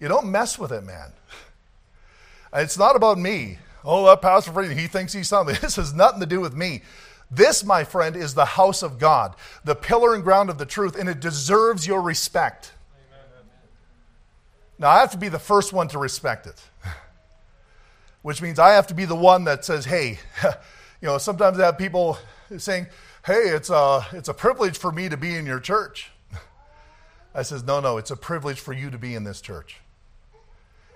[0.00, 1.12] You don't mess with it, man.
[2.52, 3.58] It's not about me.
[3.84, 5.56] Oh, that pastor he thinks he's something.
[5.60, 6.82] This has nothing to do with me.
[7.30, 10.96] This, my friend, is the house of God, the pillar and ground of the truth,
[10.96, 12.72] and it deserves your respect.
[14.78, 16.60] Now, I have to be the first one to respect it,
[18.22, 20.18] which means I have to be the one that says, hey,
[21.00, 22.18] you know, sometimes I have people
[22.58, 22.86] saying,
[23.24, 26.10] hey, it's a, it's a privilege for me to be in your church.
[27.34, 29.80] I says, no, no, it's a privilege for you to be in this church.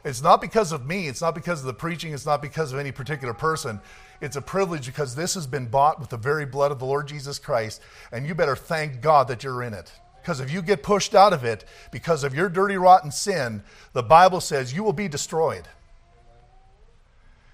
[0.09, 1.07] It's not because of me.
[1.07, 2.15] It's not because of the preaching.
[2.15, 3.79] It's not because of any particular person.
[4.23, 7.07] It's a privilege because this has been bought with the very blood of the Lord
[7.07, 7.83] Jesus Christ.
[8.11, 9.93] And you better thank God that you're in it.
[10.23, 14.03] Because if you get pushed out of it because of your dirty, rotten sin, the
[14.03, 15.69] Bible says you will be destroyed.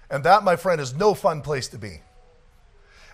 [0.09, 2.03] And that, my friend, is no fun place to be.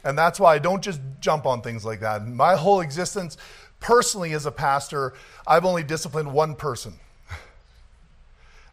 [0.04, 2.28] And that's why I don't just jump on things like that.
[2.28, 3.38] My whole existence,
[3.80, 5.14] personally, as a pastor,
[5.48, 7.00] I've only disciplined one person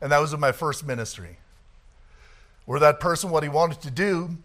[0.01, 1.39] and that was in my first ministry.
[2.67, 4.37] Where that person, what he wanted to do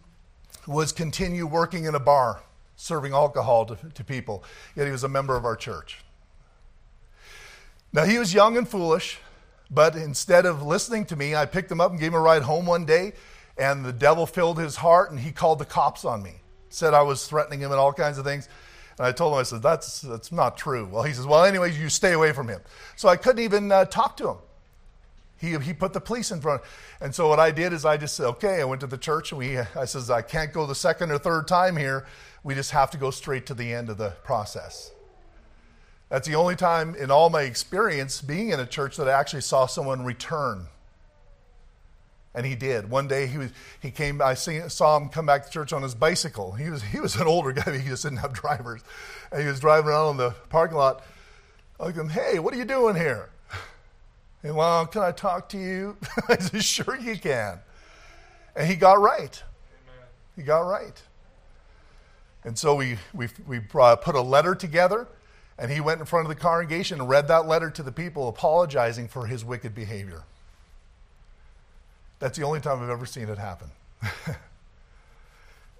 [0.65, 2.41] was continue working in a bar,
[2.75, 4.43] serving alcohol to, to people,
[4.75, 5.99] yet he was a member of our church.
[7.91, 9.19] Now, he was young and foolish,
[9.69, 12.43] but instead of listening to me, I picked him up and gave him a ride
[12.43, 13.13] home one day,
[13.57, 16.35] and the devil filled his heart, and he called the cops on me.
[16.69, 18.49] Said I was threatening him and all kinds of things.
[18.97, 20.87] And I told him, I said, that's, that's not true.
[20.91, 22.61] Well, he says, well, anyways, you stay away from him.
[22.95, 24.37] So I couldn't even uh, talk to him.
[25.43, 26.61] He, he put the police in front.
[27.01, 29.33] And so what I did is I just said, okay, I went to the church
[29.33, 32.05] and we, I says, I can't go the second or third time here.
[32.45, 34.93] We just have to go straight to the end of the process.
[36.07, 39.41] That's the only time in all my experience being in a church that I actually
[39.41, 40.67] saw someone return.
[42.33, 42.89] And he did.
[42.89, 43.51] One day he was
[43.81, 44.21] he came.
[44.21, 46.53] I saw him come back to church on his bicycle.
[46.53, 47.77] He was he was an older guy.
[47.77, 48.81] He just didn't have drivers,
[49.31, 51.03] and he was driving around in the parking lot.
[51.79, 52.09] I looked at.
[52.09, 53.29] Hey, what are you doing here?
[54.43, 55.97] And well, can I talk to you?
[56.29, 57.59] I said, sure you can.
[58.55, 59.41] And he got right.
[59.87, 60.07] Amen.
[60.35, 61.01] He got right.
[62.43, 65.07] And so we, we, we uh, put a letter together,
[65.57, 68.27] and he went in front of the congregation and read that letter to the people,
[68.27, 70.23] apologizing for his wicked behavior.
[72.19, 73.69] That's the only time I've ever seen it happen.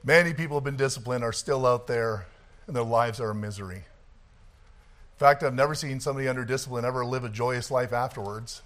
[0.05, 2.25] Many people have been disciplined, are still out there,
[2.67, 3.83] and their lives are a misery.
[5.13, 8.61] In fact, I've never seen somebody under discipline ever live a joyous life afterwards.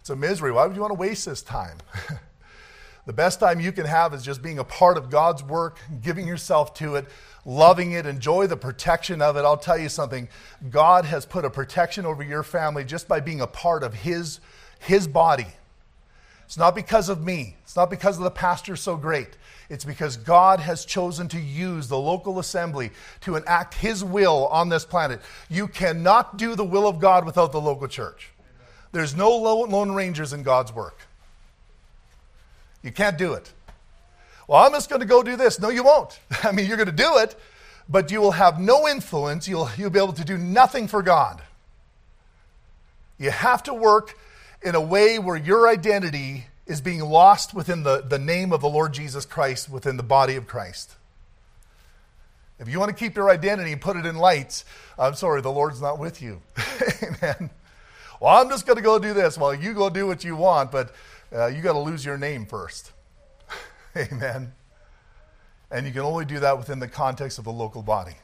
[0.00, 0.50] It's a misery.
[0.50, 1.78] Why would you want to waste this time?
[3.06, 6.26] the best time you can have is just being a part of God's work, giving
[6.26, 7.06] yourself to it,
[7.44, 9.40] loving it, enjoy the protection of it.
[9.40, 10.28] I'll tell you something
[10.70, 14.40] God has put a protection over your family just by being a part of His,
[14.80, 15.46] his body.
[16.46, 19.36] It's not because of me, it's not because of the pastor so great.
[19.72, 22.90] It's because God has chosen to use the local assembly
[23.22, 25.22] to enact His will on this planet.
[25.48, 28.28] You cannot do the will of God without the local church.
[28.92, 30.98] There's no lone rangers in God's work.
[32.82, 33.50] You can't do it.
[34.46, 35.58] Well, I'm just going to go do this.
[35.58, 36.20] No, you won't.
[36.42, 37.34] I mean, you're going to do it,
[37.88, 39.48] but you will have no influence.
[39.48, 41.40] You'll, you'll be able to do nothing for God.
[43.18, 44.18] You have to work
[44.60, 48.68] in a way where your identity is being lost within the, the name of the
[48.68, 50.94] Lord Jesus Christ, within the body of Christ.
[52.58, 54.64] If you want to keep your identity and put it in lights,
[54.98, 56.40] I'm sorry, the Lord's not with you.
[57.02, 57.50] Amen.
[58.20, 59.36] Well, I'm just going to go do this.
[59.36, 60.94] Well, you go do what you want, but
[61.34, 62.92] uh, you got to lose your name first.
[63.96, 64.52] Amen.
[65.72, 68.14] And you can only do that within the context of the local body.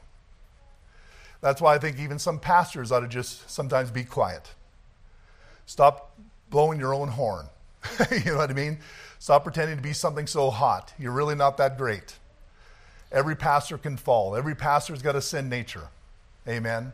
[1.41, 4.55] That's why I think even some pastors ought to just sometimes be quiet.
[5.67, 6.17] Stop
[6.51, 7.47] blowing your own horn.
[8.11, 8.79] you know what I mean?
[9.19, 10.93] Stop pretending to be something so hot.
[10.99, 12.17] You're really not that great.
[13.11, 14.37] Every pastor can fall.
[14.37, 15.89] Every pastor's got a sin nature.
[16.47, 16.93] Amen.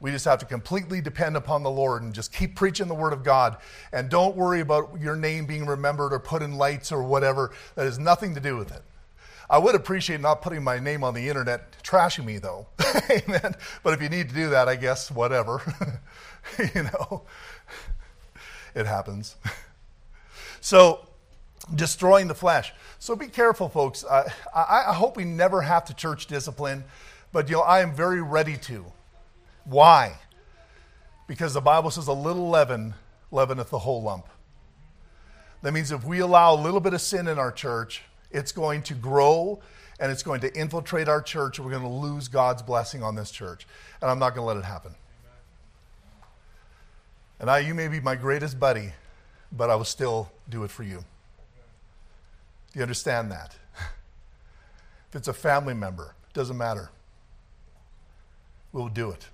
[0.00, 3.12] We just have to completely depend upon the Lord and just keep preaching the Word
[3.12, 3.56] of God.
[3.92, 7.52] And don't worry about your name being remembered or put in lights or whatever.
[7.74, 8.82] That has nothing to do with it.
[9.50, 12.66] I would appreciate not putting my name on the internet, trashing me though.
[13.10, 13.54] Amen.
[13.82, 15.62] But if you need to do that, I guess, whatever.
[16.74, 17.22] you know,
[18.74, 19.36] it happens.
[20.60, 21.06] So,
[21.74, 22.72] destroying the flesh.
[22.98, 24.04] So be careful, folks.
[24.04, 26.84] Uh, I, I hope we never have to church discipline,
[27.32, 28.84] but you know, I am very ready to.
[29.64, 30.18] Why?
[31.26, 32.94] Because the Bible says a little leaven
[33.30, 34.26] leaveneth the whole lump.
[35.62, 38.82] That means if we allow a little bit of sin in our church, it's going
[38.84, 39.60] to grow
[40.00, 43.16] and it's going to infiltrate our church, and we're going to lose God's blessing on
[43.16, 43.66] this church.
[44.00, 44.94] And I'm not going to let it happen.
[47.40, 48.92] And I, you may be my greatest buddy,
[49.52, 51.04] but I will still do it for you.
[52.72, 53.54] Do you understand that?
[55.08, 56.90] if it's a family member, it doesn't matter.
[58.72, 59.26] We'll do it.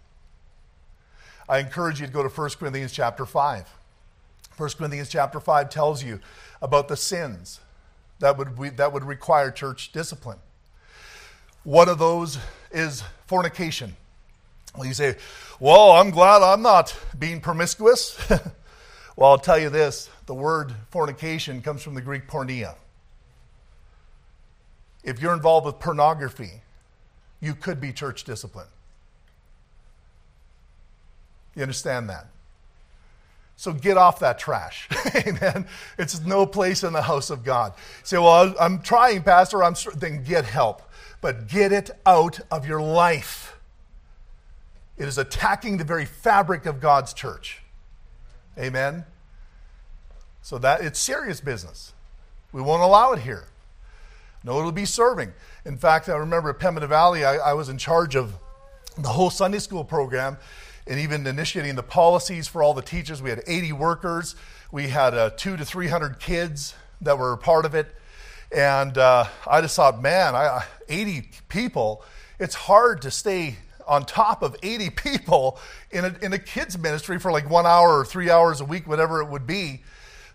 [1.48, 3.68] I encourage you to go to 1 Corinthians chapter 5.
[4.56, 6.20] 1 Corinthians chapter 5 tells you
[6.62, 7.60] about the sins
[8.20, 10.38] that would, that would require church discipline.
[11.64, 12.38] One of those
[12.70, 13.96] is fornication.
[14.76, 15.16] Well, you say,
[15.60, 18.18] Well, I'm glad I'm not being promiscuous.
[19.16, 22.74] well, I'll tell you this the word fornication comes from the Greek porneia.
[25.02, 26.62] If you're involved with pornography,
[27.40, 28.66] you could be church discipline.
[31.54, 32.26] You understand that?
[33.56, 34.88] So get off that trash.
[35.14, 35.66] Amen.
[35.98, 37.74] It's no place in the house of God.
[38.02, 39.62] Say, well, I'm trying, Pastor.
[39.62, 40.82] I'm then get help.
[41.20, 43.56] But get it out of your life.
[44.96, 47.63] It is attacking the very fabric of God's church.
[48.58, 49.04] Amen.
[50.42, 51.92] So that it's serious business.
[52.52, 53.48] We won't allow it here.
[54.44, 55.32] No, it'll be serving.
[55.64, 58.34] In fact, I remember at Pembina Valley, I, I was in charge of
[58.98, 60.36] the whole Sunday school program
[60.86, 63.22] and even initiating the policies for all the teachers.
[63.22, 64.36] We had 80 workers,
[64.70, 67.86] we had uh, two to 300 kids that were part of it.
[68.52, 72.04] And uh, I just thought, man, I, 80 people,
[72.38, 75.58] it's hard to stay on top of 80 people
[75.90, 78.86] in a, in a kids ministry for like one hour or three hours a week,
[78.86, 79.82] whatever it would be.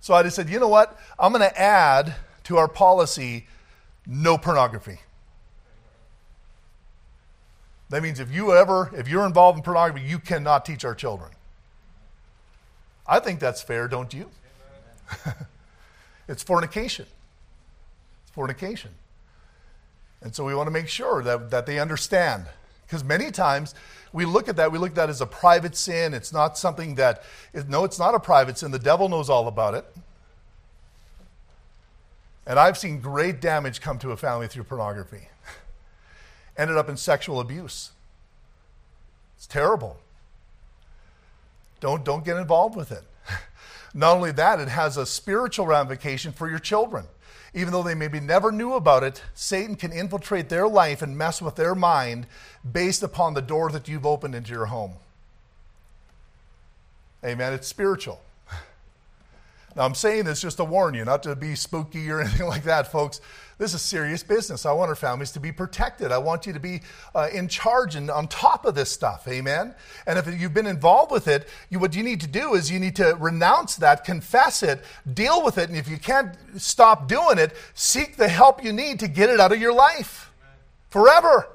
[0.02, 0.98] So I just said, you know what?
[1.18, 3.48] I'm going to add to our policy
[4.06, 5.00] no pornography.
[7.90, 11.32] That means if you ever, if you're involved in pornography, you cannot teach our children.
[13.08, 14.30] I think that's fair, don't you?
[16.28, 17.08] it's fornication.
[18.24, 18.92] It's fornication.
[20.22, 22.46] And so we want to make sure that, that they understand.
[22.90, 23.76] Because many times
[24.12, 26.16] we look at that, we look at that as a private sin.
[26.16, 27.22] It's not something that,
[27.68, 28.72] no, it's not a private sin.
[28.72, 29.86] The devil knows all about it.
[32.48, 35.28] And I've seen great damage come to a family through pornography
[36.58, 37.92] ended up in sexual abuse.
[39.38, 39.98] It's terrible.
[41.80, 43.04] Don't, don't get involved with it.
[43.94, 47.06] Not only that, it has a spiritual ramification for your children.
[47.54, 51.42] Even though they maybe never knew about it, Satan can infiltrate their life and mess
[51.42, 52.28] with their mind
[52.70, 54.94] based upon the door that you've opened into your home.
[57.24, 57.54] Amen.
[57.54, 58.22] It's spiritual.
[59.80, 62.64] Now, I'm saying this just to warn you, not to be spooky or anything like
[62.64, 63.22] that, folks.
[63.58, 64.66] This is serious business.
[64.66, 66.12] I want our families to be protected.
[66.12, 66.82] I want you to be
[67.16, 69.26] uh, in charge and on top of this stuff.
[69.26, 69.74] Amen.
[70.06, 72.78] And if you've been involved with it, you, what you need to do is you
[72.78, 75.70] need to renounce that, confess it, deal with it.
[75.70, 79.40] And if you can't stop doing it, seek the help you need to get it
[79.40, 80.34] out of your life
[80.90, 81.48] forever.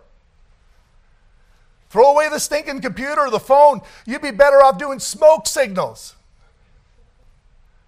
[1.90, 3.82] Throw away the stinking computer or the phone.
[4.06, 6.14] You'd be better off doing smoke signals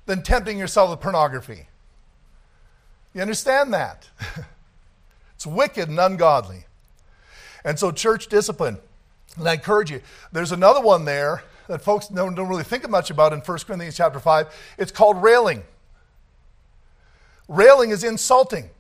[0.07, 1.67] than tempting yourself with pornography.
[3.15, 4.09] You understand that?
[5.35, 6.65] it's wicked and ungodly.
[7.65, 8.79] And so, church discipline.
[9.37, 10.01] And I encourage you,
[10.33, 13.97] there's another one there that folks don't, don't really think much about in 1 Corinthians
[13.97, 14.75] chapter 5.
[14.79, 15.65] It's called railing.
[17.49, 18.71] Railing is insulting.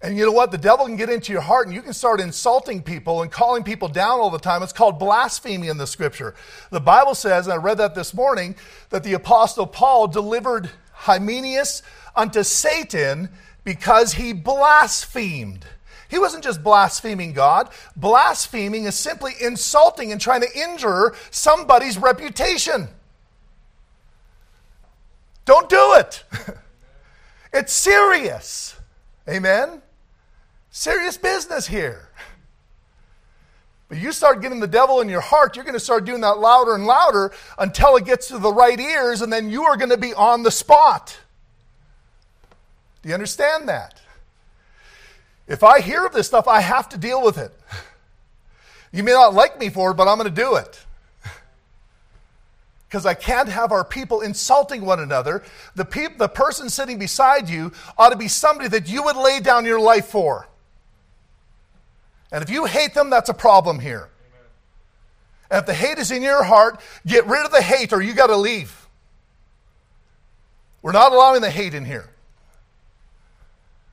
[0.00, 0.52] And you know what?
[0.52, 3.64] The devil can get into your heart and you can start insulting people and calling
[3.64, 4.62] people down all the time.
[4.62, 6.34] It's called blasphemy in the scripture.
[6.70, 8.54] The Bible says, and I read that this morning,
[8.90, 11.82] that the apostle Paul delivered Hymenaeus
[12.14, 13.28] unto Satan
[13.64, 15.66] because he blasphemed.
[16.08, 17.68] He wasn't just blaspheming God.
[17.96, 22.88] Blaspheming is simply insulting and trying to injure somebody's reputation.
[25.44, 26.24] Don't do it.
[27.52, 28.76] it's serious.
[29.28, 29.82] Amen?
[30.78, 32.08] Serious business here.
[33.88, 36.38] But you start getting the devil in your heart, you're going to start doing that
[36.38, 39.90] louder and louder until it gets to the right ears, and then you are going
[39.90, 41.18] to be on the spot.
[43.02, 44.00] Do you understand that?
[45.48, 47.50] If I hear of this stuff, I have to deal with it.
[48.92, 50.78] You may not like me for it, but I'm going to do it.
[52.88, 55.42] Because I can't have our people insulting one another.
[55.74, 59.64] The, the person sitting beside you ought to be somebody that you would lay down
[59.64, 60.46] your life for.
[62.30, 64.08] And if you hate them, that's a problem here.
[65.50, 68.12] And if the hate is in your heart, get rid of the hate or you
[68.12, 68.86] got to leave.
[70.82, 72.10] We're not allowing the hate in here.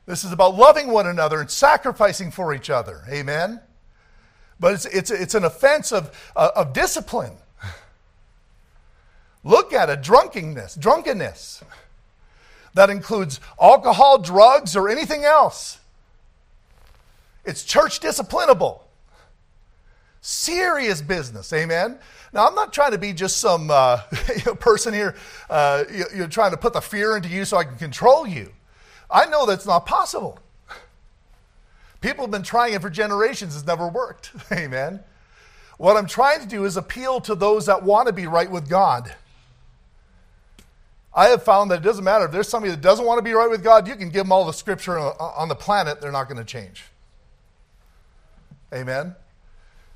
[0.06, 3.02] This is about loving one another and sacrificing for each other.
[3.10, 3.60] Amen?
[4.60, 7.34] But it's, it's, it's an offense of, uh, of discipline.
[9.44, 11.64] Look at it drunkenness, drunkenness.
[12.74, 15.80] That includes alcohol, drugs, or anything else.
[17.46, 18.82] It's church disciplinable.
[20.22, 21.54] Serious business.
[21.54, 22.00] Amen?
[22.34, 23.98] Now, I'm not trying to be just some uh,
[24.60, 25.16] person here,
[25.50, 25.84] uh,
[26.14, 28.52] you're trying to put the fear into you so I can control you.
[29.10, 30.39] I know that's not possible.
[32.02, 34.32] People have been trying it for generations, it's never worked.
[34.52, 35.00] Amen.
[35.78, 38.68] What I'm trying to do is appeal to those that want to be right with
[38.68, 39.14] God.
[41.14, 43.34] I have found that it doesn't matter if there's somebody that doesn't want to be
[43.34, 46.28] right with God, you can give them all the scripture on the planet, they're not
[46.28, 46.84] going to change.
[48.74, 49.16] Amen.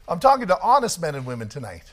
[0.07, 1.83] I'm talking to honest men and women tonight.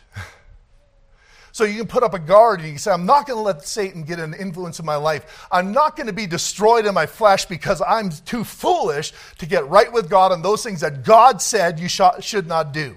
[1.56, 3.42] So you can put up a guard and you can say, I'm not going to
[3.42, 5.46] let Satan get an influence in my life.
[5.50, 9.66] I'm not going to be destroyed in my flesh because I'm too foolish to get
[9.66, 12.94] right with God on those things that God said you should not do.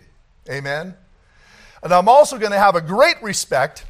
[0.49, 0.93] Amen.
[1.81, 3.85] And I'm also going to have a great respect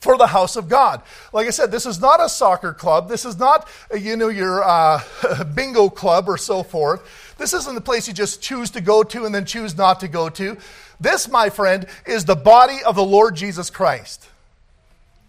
[0.00, 1.02] for the house of God.
[1.32, 3.08] Like I said, this is not a soccer club.
[3.08, 5.02] This is not, you know, your uh,
[5.54, 7.25] bingo club or so forth.
[7.38, 10.08] This isn't the place you just choose to go to and then choose not to
[10.08, 10.56] go to.
[10.98, 14.28] This, my friend, is the body of the Lord Jesus Christ.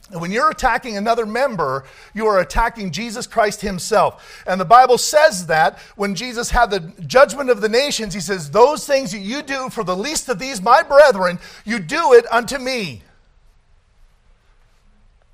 [0.10, 1.84] And when you're attacking another member,
[2.14, 4.44] you are attacking Jesus Christ himself.
[4.48, 8.52] And the Bible says that when Jesus had the judgment of the nations, he says,
[8.52, 12.26] Those things that you do for the least of these, my brethren, you do it
[12.32, 13.02] unto me.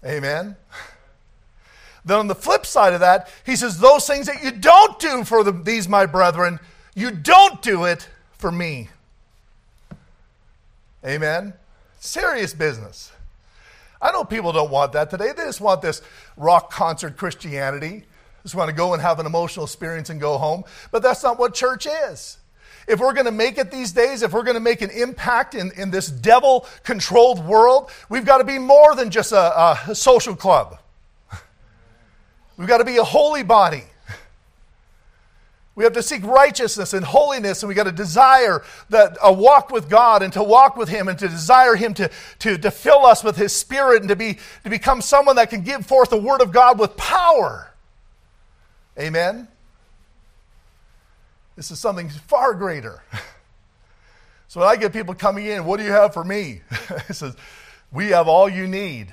[0.04, 0.56] Amen.
[2.06, 5.24] Then on the flip side of that, he says, Those things that you don't do
[5.24, 6.60] for the, these, my brethren,
[6.96, 8.90] you don't do it for me.
[11.06, 11.54] Amen?
[12.00, 13.12] Serious business.
[14.02, 15.32] I know people don't want that today.
[15.36, 16.02] They just want this
[16.36, 18.04] rock concert Christianity.
[18.44, 20.66] Just want to go and have an emotional experience and go home.
[20.92, 22.38] But that's not what church is.
[22.86, 25.56] If we're going to make it these days, if we're going to make an impact
[25.56, 29.96] in, in this devil controlled world, we've got to be more than just a, a
[29.96, 30.78] social club.
[32.58, 33.84] We've got to be a holy body.
[35.76, 39.72] We have to seek righteousness and holiness, and we got to desire that a walk
[39.72, 43.06] with God and to walk with Him and to desire Him to, to, to fill
[43.06, 46.18] us with His Spirit and to, be, to become someone that can give forth the
[46.18, 47.74] Word of God with power.
[49.00, 49.48] Amen?
[51.56, 53.04] This is something far greater.
[54.50, 56.62] So when I get people coming in, what do you have for me?
[57.08, 57.36] He says,
[57.92, 59.08] We have all you need.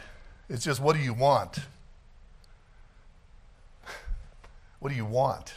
[0.51, 1.61] It's just what do you want?
[4.81, 5.53] What do you want?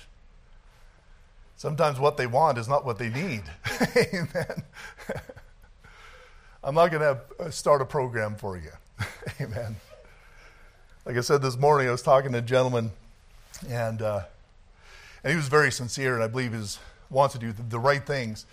[1.55, 3.43] Sometimes what they want is not what they need.
[4.13, 4.63] Amen.
[6.61, 8.71] I'm not going to uh, start a program for you.
[9.41, 9.78] Amen.
[11.05, 12.91] Like I said this morning, I was talking to a gentleman,
[13.69, 14.21] and, uh,
[15.24, 16.61] and he was very sincere, and I believe he
[17.09, 18.45] wants to do the right things.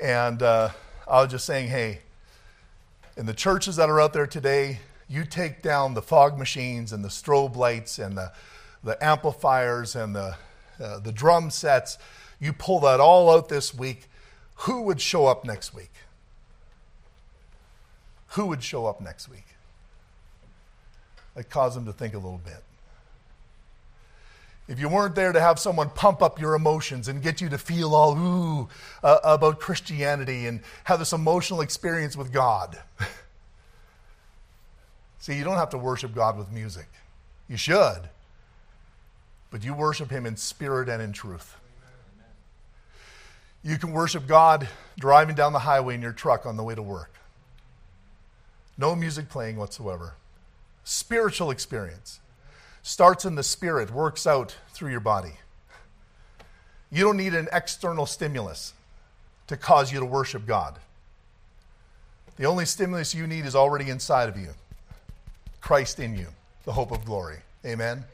[0.00, 0.70] And uh,
[1.08, 2.00] I was just saying, hey,
[3.16, 7.04] in the churches that are out there today, you take down the fog machines and
[7.04, 8.32] the strobe lights and the,
[8.82, 10.36] the amplifiers and the,
[10.80, 11.98] uh, the drum sets,
[12.38, 14.08] you pull that all out this week.
[14.56, 15.92] Who would show up next week?
[18.28, 19.46] Who would show up next week?
[21.36, 22.62] It caused them to think a little bit.
[24.68, 27.58] If you weren't there to have someone pump up your emotions and get you to
[27.58, 28.68] feel all ooh
[29.02, 32.78] uh, about Christianity and have this emotional experience with God.
[35.18, 36.86] See, you don't have to worship God with music.
[37.48, 38.08] You should.
[39.50, 41.56] But you worship Him in spirit and in truth.
[43.62, 46.82] You can worship God driving down the highway in your truck on the way to
[46.82, 47.14] work.
[48.78, 50.14] No music playing whatsoever.
[50.84, 52.20] Spiritual experience.
[52.82, 55.34] Starts in the spirit, works out through your body.
[56.90, 58.72] You don't need an external stimulus
[59.48, 60.78] to cause you to worship God.
[62.36, 64.48] The only stimulus you need is already inside of you
[65.60, 66.28] Christ in you,
[66.64, 67.36] the hope of glory.
[67.66, 68.04] Amen?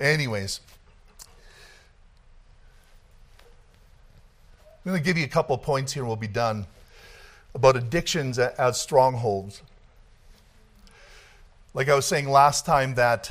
[0.00, 0.60] Anyways,
[4.84, 6.66] I'm going to give you a couple points here and we'll be done
[7.54, 9.62] about addictions as strongholds.
[11.72, 13.30] Like I was saying last time, that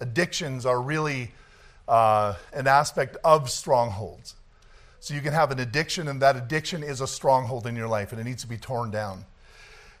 [0.00, 1.32] addictions are really
[1.88, 4.34] uh, an aspect of strongholds.
[5.00, 8.12] So you can have an addiction, and that addiction is a stronghold in your life,
[8.12, 9.24] and it needs to be torn down.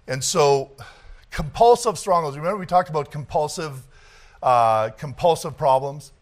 [0.06, 0.70] And so,
[1.30, 2.36] compulsive strongholds.
[2.36, 3.82] Remember, we talked about compulsive,
[4.42, 6.12] uh, compulsive problems.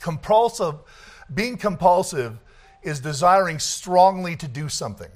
[0.00, 0.74] Compulsive,
[1.32, 2.36] being compulsive
[2.82, 5.10] is desiring strongly to do something.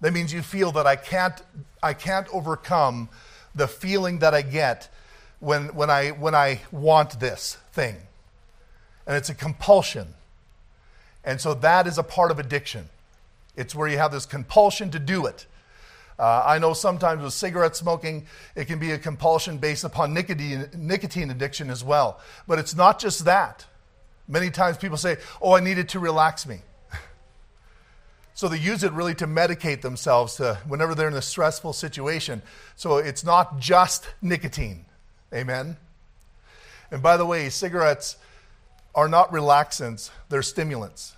[0.00, 1.40] That means you feel that I can't,
[1.82, 3.08] I can't overcome
[3.54, 4.88] the feeling that I get
[5.40, 7.96] when, when, I, when I want this thing.
[9.06, 10.14] And it's a compulsion.
[11.24, 12.88] And so that is a part of addiction.
[13.56, 15.46] It's where you have this compulsion to do it.
[16.18, 20.68] Uh, I know sometimes with cigarette smoking, it can be a compulsion based upon nicotine,
[20.76, 22.20] nicotine addiction as well.
[22.48, 23.64] But it's not just that.
[24.26, 26.60] Many times people say, Oh, I need it to relax me.
[28.34, 32.40] So they use it really to medicate themselves to whenever they're in a stressful situation.
[32.76, 34.84] So it's not just nicotine.
[35.34, 35.76] Amen.
[36.92, 38.16] And by the way, cigarettes
[38.94, 41.16] are not relaxants, they're stimulants.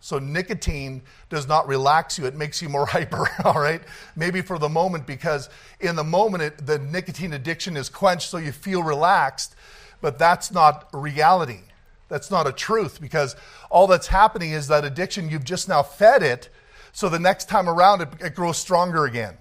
[0.00, 3.82] So nicotine does not relax you, it makes you more hyper, all right?
[4.14, 5.48] Maybe for the moment, because
[5.80, 9.56] in the moment it, the nicotine addiction is quenched, so you feel relaxed,
[10.00, 11.60] but that's not reality.
[12.08, 13.34] That's not a truth because
[13.68, 16.48] all that's happening is that addiction, you've just now fed it,
[16.92, 19.36] so the next time around it, it grows stronger again.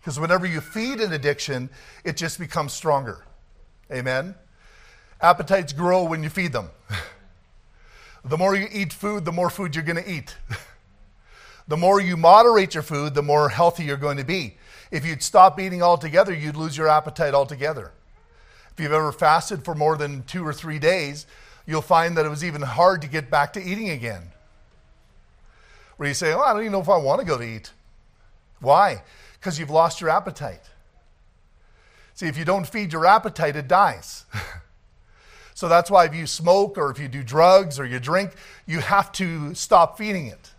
[0.00, 1.70] Because whenever you feed an addiction,
[2.04, 3.24] it just becomes stronger.
[3.90, 4.34] Amen?
[5.20, 6.70] Appetites grow when you feed them.
[8.24, 10.36] the more you eat food, the more food you're going to eat.
[11.68, 14.56] the more you moderate your food, the more healthy you're going to be.
[14.90, 17.92] If you'd stop eating altogether, you'd lose your appetite altogether.
[18.72, 21.26] If you've ever fasted for more than two or three days,
[21.66, 24.22] you'll find that it was even hard to get back to eating again.
[25.96, 27.72] Where you say, oh, I don't even know if I want to go to eat.
[28.60, 29.02] Why?
[29.34, 30.62] Because you've lost your appetite.
[32.14, 34.24] See, if you don't feed your appetite, it dies.
[35.54, 38.32] so that's why if you smoke or if you do drugs or you drink,
[38.66, 40.50] you have to stop feeding it.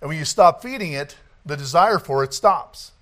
[0.00, 2.92] And when you stop feeding it, the desire for it stops.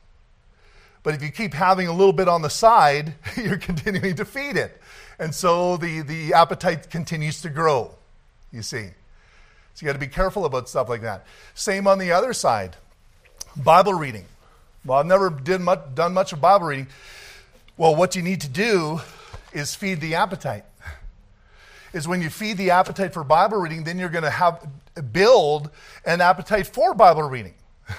[1.02, 4.56] But if you keep having a little bit on the side, you're continuing to feed
[4.56, 4.80] it.
[5.18, 7.94] And so the, the appetite continues to grow,
[8.50, 8.88] you see.
[9.74, 11.26] So you got to be careful about stuff like that.
[11.54, 12.76] Same on the other side
[13.54, 14.24] Bible reading.
[14.84, 16.86] Well, I've never did much, done much of Bible reading.
[17.76, 19.00] Well, what you need to do
[19.52, 20.64] is feed the appetite.
[21.92, 24.68] Is when you feed the appetite for Bible reading, then you're going to have
[25.12, 25.70] build
[26.04, 27.54] an appetite for Bible reading.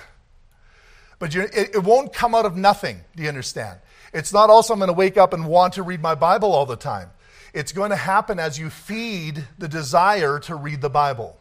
[1.18, 3.02] But it, it won't come out of nothing.
[3.14, 3.80] Do you understand?
[4.14, 6.66] It's not also I'm going to wake up and want to read my Bible all
[6.66, 7.10] the time.
[7.54, 11.38] It's going to happen as you feed the desire to read the Bible.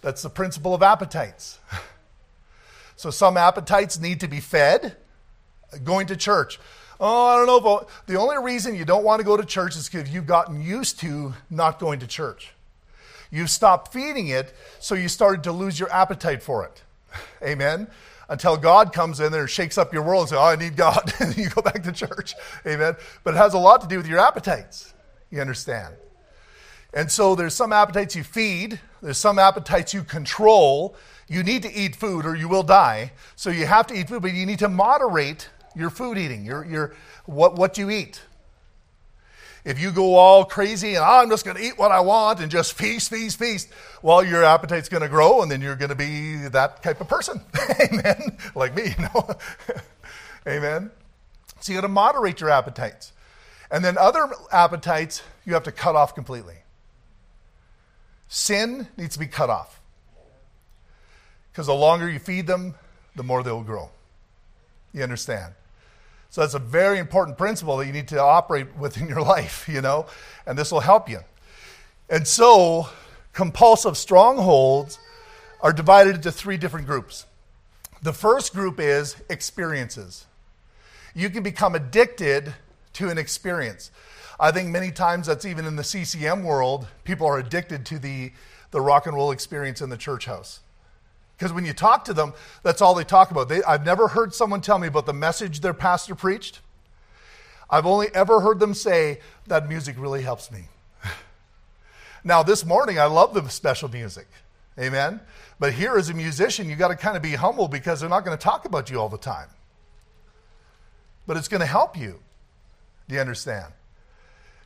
[0.00, 1.58] That's the principle of appetites.
[2.98, 4.96] So some appetites need to be fed.
[5.84, 6.58] Going to church.
[7.00, 7.60] Oh, I don't know.
[7.60, 10.60] But the only reason you don't want to go to church is because you've gotten
[10.60, 12.52] used to not going to church.
[13.30, 16.82] You've stopped feeding it, so you started to lose your appetite for it.
[17.42, 17.88] Amen.
[18.28, 20.76] Until God comes in there and shakes up your world and says, Oh, I need
[20.76, 21.12] God.
[21.20, 22.34] and you go back to church.
[22.66, 22.96] Amen.
[23.24, 24.92] But it has a lot to do with your appetites.
[25.30, 25.94] You understand?
[26.94, 30.96] And so there's some appetites you feed, there's some appetites you control.
[31.30, 33.12] You need to eat food or you will die.
[33.36, 36.64] So you have to eat food, but you need to moderate your food eating, your,
[36.64, 38.20] your, what, what do you eat.
[39.64, 42.50] If you go all crazy and I'm just going to eat what I want and
[42.50, 43.68] just feast, feast, feast,
[44.02, 47.08] well, your appetite's going to grow and then you're going to be that type of
[47.08, 47.40] person.
[47.80, 48.38] Amen.
[48.54, 49.36] Like me, you know.
[50.46, 50.90] Amen.
[51.60, 53.12] So you got to moderate your appetites.
[53.70, 56.56] And then other appetites you have to cut off completely.
[58.28, 59.80] Sin needs to be cut off.
[61.52, 62.74] Because the longer you feed them,
[63.16, 63.90] the more they'll grow.
[64.94, 65.54] You understand?
[66.30, 69.80] So that's a very important principle that you need to operate within your life, you
[69.80, 70.06] know,
[70.46, 71.20] and this will help you.
[72.10, 72.88] And so,
[73.32, 74.98] compulsive strongholds
[75.60, 77.26] are divided into three different groups.
[78.02, 80.26] The first group is experiences.
[81.14, 82.54] You can become addicted
[82.94, 83.90] to an experience.
[84.40, 88.32] I think many times that's even in the CCM world, people are addicted to the,
[88.70, 90.60] the rock and roll experience in the church house.
[91.38, 92.34] Because when you talk to them,
[92.64, 93.48] that's all they talk about.
[93.48, 96.60] They, I've never heard someone tell me about the message their pastor preached.
[97.70, 100.64] I've only ever heard them say, that music really helps me.
[102.24, 104.26] now, this morning, I love the special music.
[104.80, 105.20] Amen?
[105.60, 108.24] But here, as a musician, you got to kind of be humble because they're not
[108.24, 109.48] going to talk about you all the time.
[111.24, 112.18] But it's going to help you.
[113.08, 113.72] Do you understand?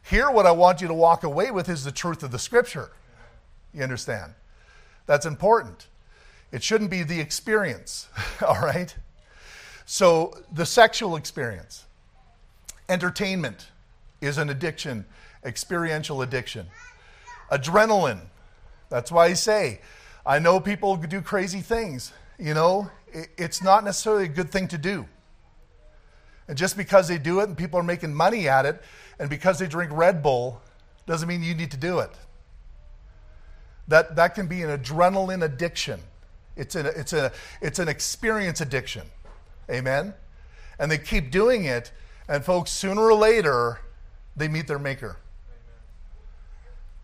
[0.09, 2.93] Here, what I want you to walk away with is the truth of the scripture.
[3.75, 4.33] You understand?
[5.07, 5.89] That's important.
[6.53, 8.09] It shouldn't be the experience,
[8.47, 8.95] all right?
[9.87, 11.85] So, the sexual experience,
[12.89, 13.69] entertainment
[14.21, 15.07] is an addiction,
[15.45, 16.67] experiential addiction.
[17.51, 18.21] Adrenaline,
[18.91, 19.81] that's why I say,
[20.25, 22.13] I know people do crazy things.
[22.39, 25.07] You know, it's not necessarily a good thing to do.
[26.49, 28.83] And just because they do it and people are making money at it,
[29.19, 30.61] and because they drink Red Bull,
[31.07, 32.11] doesn't mean you need to do it.
[33.89, 36.01] That, that can be an adrenaline addiction.
[36.57, 39.03] It's, an, it's, a, it's an experience addiction.
[39.71, 40.15] Amen?
[40.79, 41.93] And they keep doing it,
[42.29, 43.81] and folks, sooner or later,
[44.37, 45.17] they meet their maker.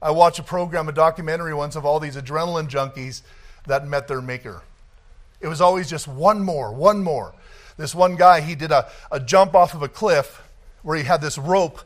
[0.01, 3.23] I watched a program, a documentary once of all these adrenaline junkies
[3.67, 4.63] that met their maker.
[5.41, 7.35] It was always just one more, one more.
[7.77, 10.43] This one guy, he did a, a jump off of a cliff
[10.83, 11.81] where he had this rope,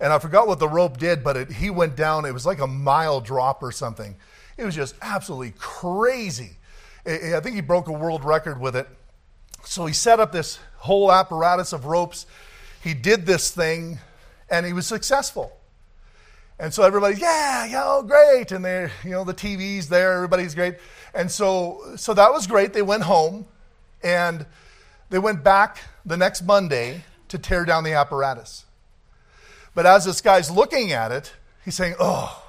[0.00, 2.24] and I forgot what the rope did, but it, he went down.
[2.24, 4.16] It was like a mile drop or something.
[4.56, 6.56] It was just absolutely crazy.
[7.06, 8.88] I think he broke a world record with it.
[9.64, 12.26] So he set up this whole apparatus of ropes.
[12.82, 13.98] He did this thing,
[14.50, 15.56] and he was successful.
[16.58, 18.52] And so everybody, yeah, yeah, oh, great.
[18.52, 20.76] And they, you know, the TV's there, everybody's great.
[21.14, 22.72] And so, so that was great.
[22.72, 23.46] They went home,
[24.02, 24.44] and
[25.08, 28.66] they went back the next Monday to tear down the apparatus.
[29.74, 31.32] But as this guy's looking at it,
[31.64, 32.44] he's saying, oh,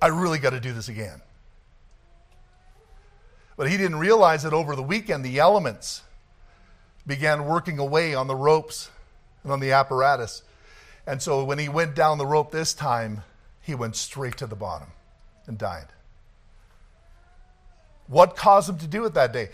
[0.00, 1.20] I really got to do this again.
[3.62, 6.02] But he didn't realize that over the weekend, the elements
[7.06, 8.90] began working away on the ropes
[9.44, 10.42] and on the apparatus.
[11.06, 13.22] And so when he went down the rope this time,
[13.60, 14.88] he went straight to the bottom
[15.46, 15.86] and died.
[18.08, 19.50] What caused him to do it that day?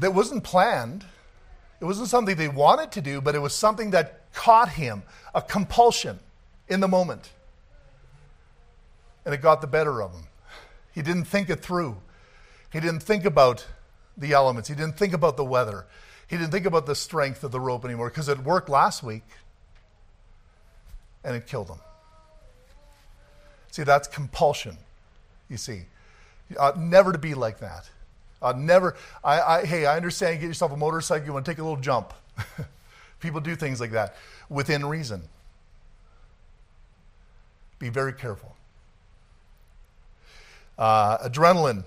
[0.00, 1.04] That wasn't planned.
[1.80, 5.04] It wasn't something they wanted to do, but it was something that caught him,
[5.36, 6.18] a compulsion
[6.66, 7.30] in the moment.
[9.24, 10.24] And it got the better of him.
[10.90, 11.96] He didn't think it through.
[12.72, 13.66] He didn't think about
[14.16, 14.68] the elements.
[14.68, 15.86] He didn't think about the weather.
[16.28, 19.24] He didn't think about the strength of the rope anymore because it worked last week
[21.24, 21.78] and it killed him.
[23.72, 24.76] See, that's compulsion,
[25.48, 25.82] you see.
[26.58, 27.88] Uh, never to be like that.
[28.56, 31.58] Never, I, I, hey, I understand you get yourself a motorcycle, you want to take
[31.58, 32.14] a little jump.
[33.20, 34.16] People do things like that
[34.48, 35.22] within reason.
[37.78, 38.56] Be very careful.
[40.78, 41.84] Uh, adrenaline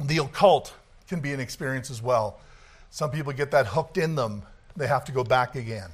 [0.00, 0.74] the occult
[1.08, 2.40] can be an experience as well.
[2.90, 4.42] Some people get that hooked in them,
[4.76, 5.90] they have to go back again.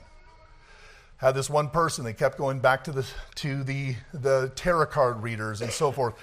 [1.16, 5.22] Had this one person, they kept going back to the, to the, the tarot card
[5.22, 6.14] readers and so forth.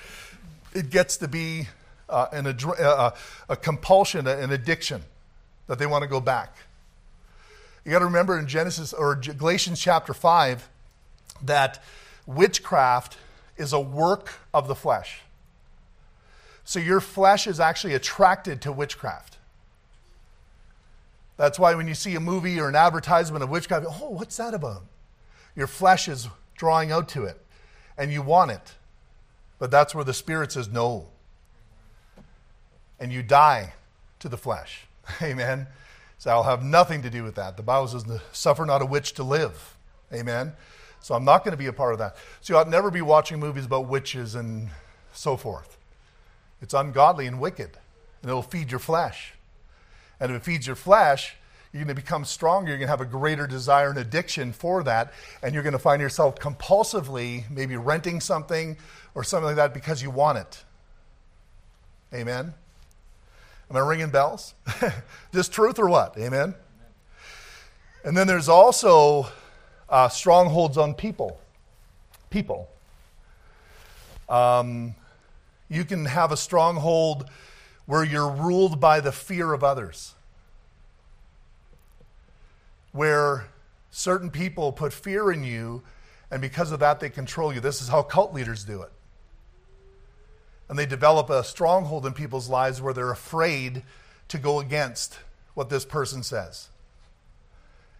[0.73, 1.67] It gets to be
[2.07, 3.11] uh, an, uh,
[3.49, 5.03] a compulsion, an addiction
[5.67, 6.55] that they want to go back.
[7.83, 10.69] You got to remember in Genesis or Galatians chapter 5
[11.43, 11.83] that
[12.25, 13.17] witchcraft
[13.57, 15.21] is a work of the flesh.
[16.65, 19.37] So your flesh is actually attracted to witchcraft.
[21.37, 24.53] That's why when you see a movie or an advertisement of witchcraft, oh, what's that
[24.53, 24.83] about?
[25.55, 27.39] Your flesh is drawing out to it,
[27.97, 28.73] and you want it.
[29.59, 31.07] But that's where the Spirit says no.
[32.99, 33.73] And you die
[34.19, 34.85] to the flesh.
[35.21, 35.67] Amen.
[36.17, 37.57] So I'll have nothing to do with that.
[37.57, 39.75] The Bible says, suffer not a witch to live.
[40.13, 40.53] Amen.
[41.01, 42.15] So I'm not going to be a part of that.
[42.41, 44.69] So you ought never be watching movies about witches and
[45.11, 45.74] so forth.
[46.61, 47.77] It's ungodly and wicked,
[48.21, 49.33] and it'll feed your flesh.
[50.19, 51.35] And if it feeds your flesh,
[51.75, 52.69] you're going to become stronger.
[52.69, 55.13] You're going to have a greater desire and addiction for that.
[55.43, 58.77] And you're going to find yourself compulsively maybe renting something
[59.13, 60.63] or something like that because you want it.
[62.13, 62.53] Amen?
[63.69, 64.53] Am I ringing bells?
[65.33, 66.17] This truth or what?
[66.17, 66.55] Amen?
[68.05, 69.27] And then there's also
[69.89, 71.41] uh, strongholds on people.
[72.29, 72.69] People.
[74.29, 74.95] Um,
[75.69, 77.29] you can have a stronghold
[77.85, 80.13] where you're ruled by the fear of others,
[82.91, 83.45] where
[83.91, 85.83] certain people put fear in you,
[86.31, 87.59] and because of that, they control you.
[87.59, 88.91] This is how cult leaders do it.
[90.67, 93.83] And they develop a stronghold in people's lives where they're afraid
[94.29, 95.19] to go against
[95.53, 96.69] what this person says.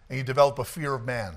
[0.08, 1.36] And you develop a fear of man.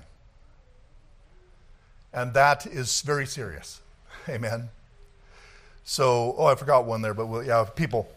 [2.12, 3.80] And that is very serious.
[4.28, 4.70] Amen.
[5.84, 8.08] So, oh, I forgot one there, but we'll, yeah, people.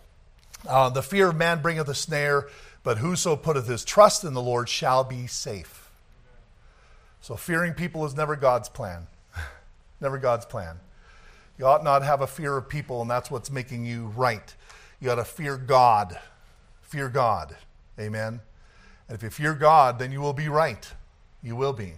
[0.67, 2.47] Uh, the fear of man bringeth a snare,
[2.83, 5.89] but whoso putteth his trust in the Lord shall be safe.
[7.21, 9.07] So, fearing people is never God's plan.
[10.01, 10.79] never God's plan.
[11.57, 14.53] You ought not have a fear of people, and that's what's making you right.
[14.99, 16.19] You ought to fear God.
[16.81, 17.55] Fear God.
[17.99, 18.41] Amen.
[19.07, 20.91] And if you fear God, then you will be right.
[21.41, 21.93] You will be.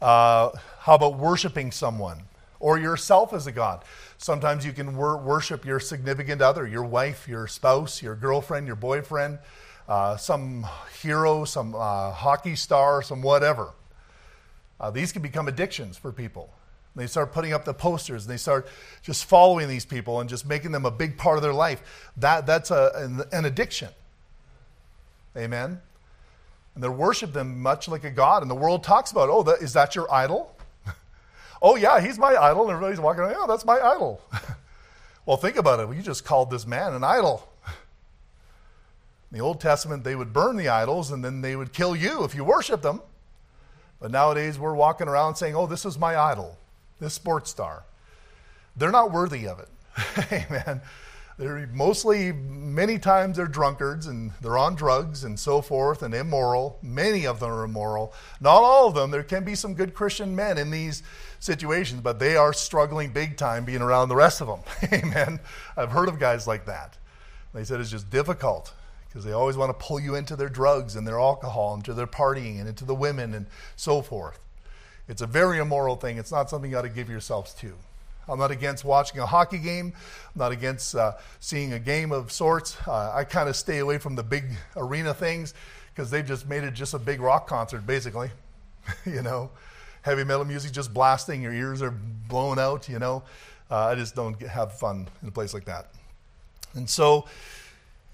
[0.00, 0.50] Uh,
[0.80, 2.22] how about worshiping someone
[2.58, 3.84] or yourself as a God?
[4.20, 8.76] Sometimes you can wor- worship your significant other, your wife, your spouse, your girlfriend, your
[8.76, 9.38] boyfriend,
[9.88, 10.66] uh, some
[11.00, 13.72] hero, some uh, hockey star, some whatever.
[14.78, 16.52] Uh, these can become addictions for people.
[16.94, 18.68] They start putting up the posters and they start
[19.00, 22.10] just following these people and just making them a big part of their life.
[22.18, 23.88] That, that's a, an, an addiction.
[25.34, 25.80] Amen?
[26.74, 28.42] And they worship them much like a god.
[28.42, 30.54] And the world talks about, oh, that, is that your idol?
[31.62, 32.62] Oh, yeah, he's my idol.
[32.62, 34.20] And everybody's walking around, yeah, that's my idol.
[35.26, 35.94] well, think about it.
[35.94, 37.48] You just called this man an idol.
[37.66, 37.72] In
[39.38, 42.34] the Old Testament, they would burn the idols and then they would kill you if
[42.34, 43.00] you worship them.
[44.00, 46.56] But nowadays, we're walking around saying, oh, this is my idol,
[47.00, 47.84] this sports star.
[48.76, 49.68] They're not worthy of it.
[50.32, 50.80] Amen.
[51.40, 56.78] They're mostly, many times, they're drunkards and they're on drugs and so forth and immoral.
[56.82, 58.12] Many of them are immoral.
[58.42, 59.10] Not all of them.
[59.10, 61.02] There can be some good Christian men in these
[61.38, 64.60] situations, but they are struggling big time being around the rest of them.
[64.92, 65.40] Amen.
[65.78, 66.98] I've heard of guys like that.
[67.54, 68.74] They said it's just difficult
[69.08, 71.94] because they always want to pull you into their drugs and their alcohol, and into
[71.94, 74.44] their partying and into the women and so forth.
[75.08, 76.18] It's a very immoral thing.
[76.18, 77.72] It's not something you got to give yourselves to.
[78.30, 79.92] I'm not against watching a hockey game.
[80.34, 82.76] I'm not against uh, seeing a game of sorts.
[82.86, 84.44] Uh, I kind of stay away from the big
[84.76, 85.52] arena things
[85.92, 88.30] because they've just made it just a big rock concert, basically.
[89.06, 89.50] you know,
[90.02, 93.24] heavy metal music just blasting, your ears are blown out, you know.
[93.70, 95.88] Uh, I just don't get, have fun in a place like that.
[96.74, 97.26] And so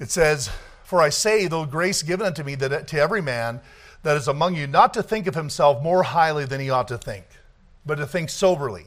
[0.01, 0.51] it says,
[0.85, 3.61] For I say, though grace given unto me that to every man
[4.03, 6.99] that is among you, not to think of himself more highly than he ought to
[6.99, 7.25] think,
[7.85, 8.87] but to think soberly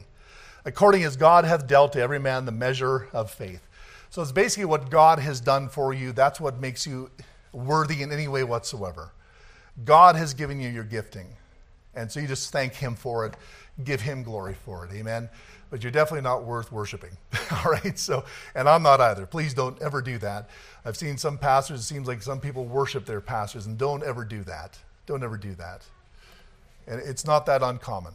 [0.64, 3.66] according as God hath dealt to every man the measure of faith.
[4.10, 6.12] So it's basically what God has done for you.
[6.12, 7.10] That's what makes you
[7.52, 9.12] worthy in any way whatsoever.
[9.84, 11.28] God has given you your gifting.
[11.94, 13.34] And so you just thank Him for it,
[13.84, 14.92] give Him glory for it.
[14.92, 15.28] Amen.
[15.70, 17.16] But you're definitely not worth worshiping.
[17.64, 17.98] All right.
[17.98, 19.26] So, and I'm not either.
[19.26, 20.50] Please don't ever do that.
[20.84, 24.24] I've seen some pastors, it seems like some people worship their pastors, and don't ever
[24.24, 24.78] do that.
[25.06, 25.84] Don't ever do that.
[26.86, 28.14] And it's not that uncommon.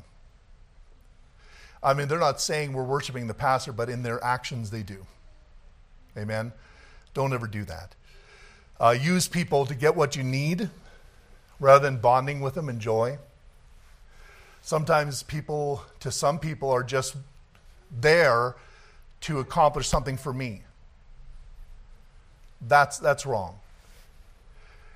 [1.86, 5.06] I mean, they're not saying we're worshiping the pastor, but in their actions they do.
[6.18, 6.52] Amen?
[7.14, 7.94] Don't ever do that.
[8.80, 10.72] Uh, use people to get what you need
[11.60, 13.20] rather than bonding with them in joy.
[14.64, 17.16] Sometimes people, to some people, are just
[18.02, 18.56] there
[19.22, 20.64] to accomplish something for me.
[22.62, 23.60] That's, that's wrong.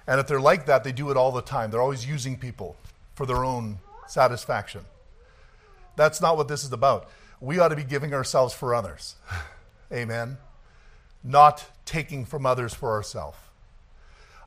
[0.07, 1.69] And if they're like that, they do it all the time.
[1.69, 2.75] They're always using people
[3.13, 3.77] for their own
[4.07, 4.81] satisfaction.
[5.99, 7.09] That's not what this is about.
[7.41, 9.15] We ought to be giving ourselves for others.
[9.91, 10.37] Amen.
[11.25, 13.37] Not taking from others for ourselves.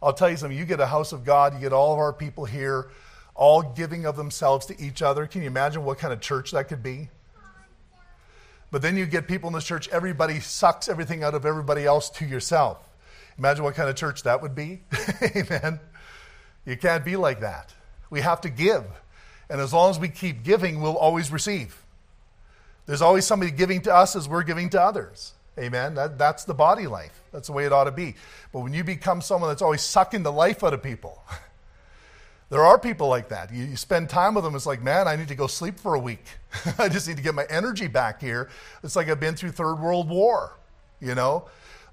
[0.02, 0.56] I'll tell you something.
[0.56, 2.88] You get a house of God, you get all of our people here,
[3.34, 5.26] all giving of themselves to each other.
[5.26, 7.10] Can you imagine what kind of church that could be?
[8.70, 12.08] But then you get people in this church, everybody sucks everything out of everybody else
[12.08, 12.78] to yourself.
[13.36, 14.80] Imagine what kind of church that would be.
[15.36, 15.80] Amen.
[16.64, 17.74] You can't be like that.
[18.08, 18.84] We have to give.
[19.50, 21.84] And as long as we keep giving, we'll always receive.
[22.86, 25.32] There's always somebody giving to us as we're giving to others.
[25.58, 25.94] Amen.
[25.94, 27.22] That, that's the body life.
[27.32, 28.14] That's the way it ought to be.
[28.52, 31.22] But when you become someone that's always sucking the life out of people,
[32.52, 33.50] There are people like that.
[33.50, 35.94] You, you spend time with them, it's like, man, I need to go sleep for
[35.94, 36.22] a week.
[36.78, 38.50] I just need to get my energy back here.
[38.84, 40.58] It's like I've been through Third World War,
[41.00, 41.46] you know?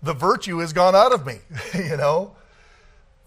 [0.04, 1.38] The virtue has gone out of me,
[1.74, 2.36] you know?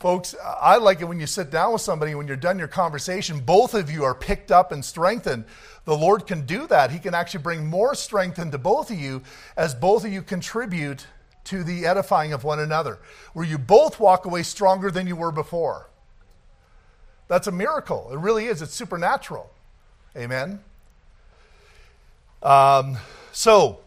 [0.03, 3.38] Folks, I like it when you sit down with somebody, when you're done your conversation,
[3.38, 5.44] both of you are picked up and strengthened.
[5.84, 6.90] The Lord can do that.
[6.90, 9.22] He can actually bring more strength into both of you
[9.57, 11.07] as both of you contribute
[11.44, 12.98] to the edifying of one another,
[13.32, 15.88] where you both walk away stronger than you were before.
[17.28, 18.11] That's a miracle.
[18.12, 18.61] It really is.
[18.61, 19.53] It's supernatural.
[20.16, 20.59] Amen.
[22.42, 22.96] Um,
[23.30, 23.81] so,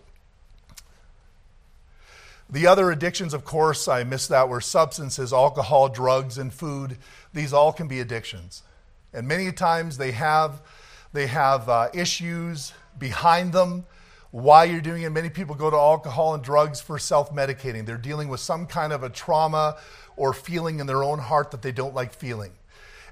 [2.49, 6.97] the other addictions, of course, I missed that, were substances, alcohol, drugs, and food.
[7.33, 8.61] These all can be addictions.
[9.13, 10.61] And many times they have,
[11.11, 13.85] they have uh, issues behind them
[14.31, 15.09] why you're doing it.
[15.11, 17.85] Many people go to alcohol and drugs for self medicating.
[17.85, 19.77] They're dealing with some kind of a trauma
[20.17, 22.51] or feeling in their own heart that they don't like feeling.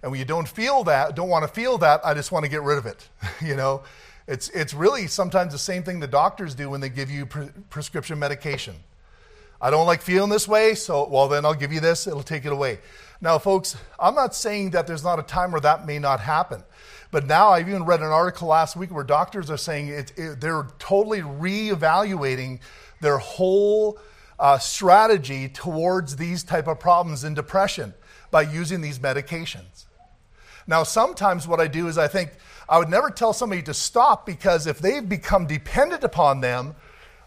[0.01, 2.51] And when you don't feel that, don't want to feel that, I just want to
[2.51, 3.07] get rid of it.
[3.41, 3.83] you know,
[4.27, 7.49] it's, it's really sometimes the same thing the doctors do when they give you pre-
[7.69, 8.75] prescription medication.
[9.63, 12.43] I don't like feeling this way, so, well, then I'll give you this, it'll take
[12.43, 12.79] it away.
[13.21, 16.65] Now, folks, I'm not saying that there's not a time where that may not happen.
[17.11, 20.41] But now I've even read an article last week where doctors are saying it, it,
[20.41, 22.59] they're totally reevaluating
[22.99, 23.97] their whole
[24.37, 27.93] uh, strategy towards these type of problems in depression
[28.31, 29.85] by using these medications.
[30.67, 32.31] Now, sometimes what I do is I think
[32.67, 36.75] I would never tell somebody to stop because if they've become dependent upon them,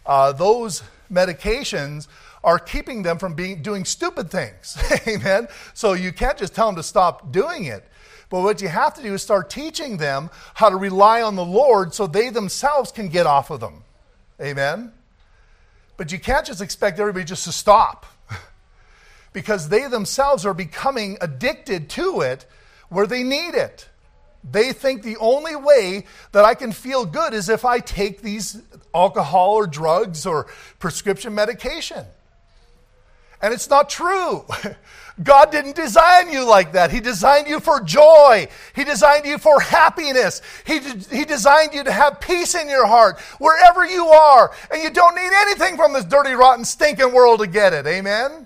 [0.05, 2.07] uh, those medications
[2.47, 4.77] are keeping them from being doing stupid things.
[5.07, 5.49] Amen.
[5.73, 7.85] So you can't just tell them to stop doing it.
[8.29, 11.43] But what you have to do is start teaching them how to rely on the
[11.43, 13.83] Lord so they themselves can get off of them.
[14.41, 14.93] Amen.
[15.97, 18.05] But you can't just expect everybody just to stop
[19.33, 22.45] because they themselves are becoming addicted to it
[22.87, 23.89] where they need it.
[24.49, 28.61] They think the only way that I can feel good is if I take these
[28.95, 30.47] alcohol or drugs or
[30.79, 32.05] prescription medication.
[33.41, 34.45] And it's not true.
[35.23, 36.91] God didn't design you like that.
[36.91, 38.47] He designed you for joy.
[38.75, 40.41] He designed you for happiness.
[40.65, 40.79] He,
[41.11, 44.51] he designed you to have peace in your heart wherever you are.
[44.71, 47.87] And you don't need anything from this dirty, rotten, stinking world to get it.
[47.87, 48.45] Amen?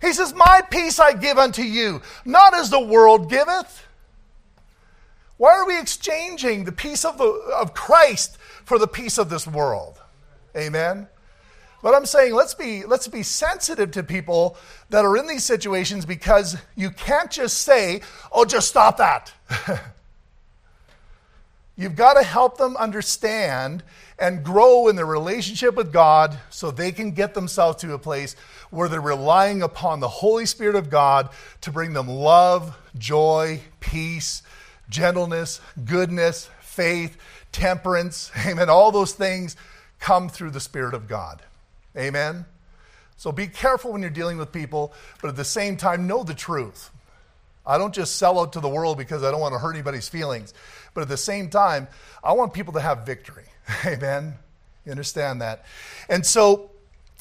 [0.00, 3.84] He says, My peace I give unto you, not as the world giveth.
[5.36, 9.46] Why are we exchanging the peace of, the, of Christ for the peace of this
[9.46, 10.00] world?
[10.56, 11.08] Amen?
[11.82, 14.56] But I'm saying let's be, let's be sensitive to people
[14.90, 18.00] that are in these situations because you can't just say,
[18.32, 19.32] oh, just stop that.
[21.76, 23.82] You've got to help them understand
[24.18, 28.34] and grow in their relationship with God so they can get themselves to a place
[28.70, 31.28] where they're relying upon the Holy Spirit of God
[31.60, 34.42] to bring them love, joy, peace,
[34.88, 37.18] gentleness, goodness, faith,
[37.52, 38.30] temperance.
[38.46, 38.70] Amen.
[38.70, 39.54] All those things
[40.00, 41.42] come through the Spirit of God.
[41.96, 42.44] Amen?
[43.16, 44.92] So be careful when you're dealing with people,
[45.22, 46.90] but at the same time, know the truth.
[47.66, 50.08] I don't just sell out to the world because I don't want to hurt anybody's
[50.08, 50.54] feelings.
[50.94, 51.88] But at the same time,
[52.22, 53.46] I want people to have victory.
[53.86, 54.34] Amen?
[54.84, 55.64] You understand that?
[56.08, 56.70] And so,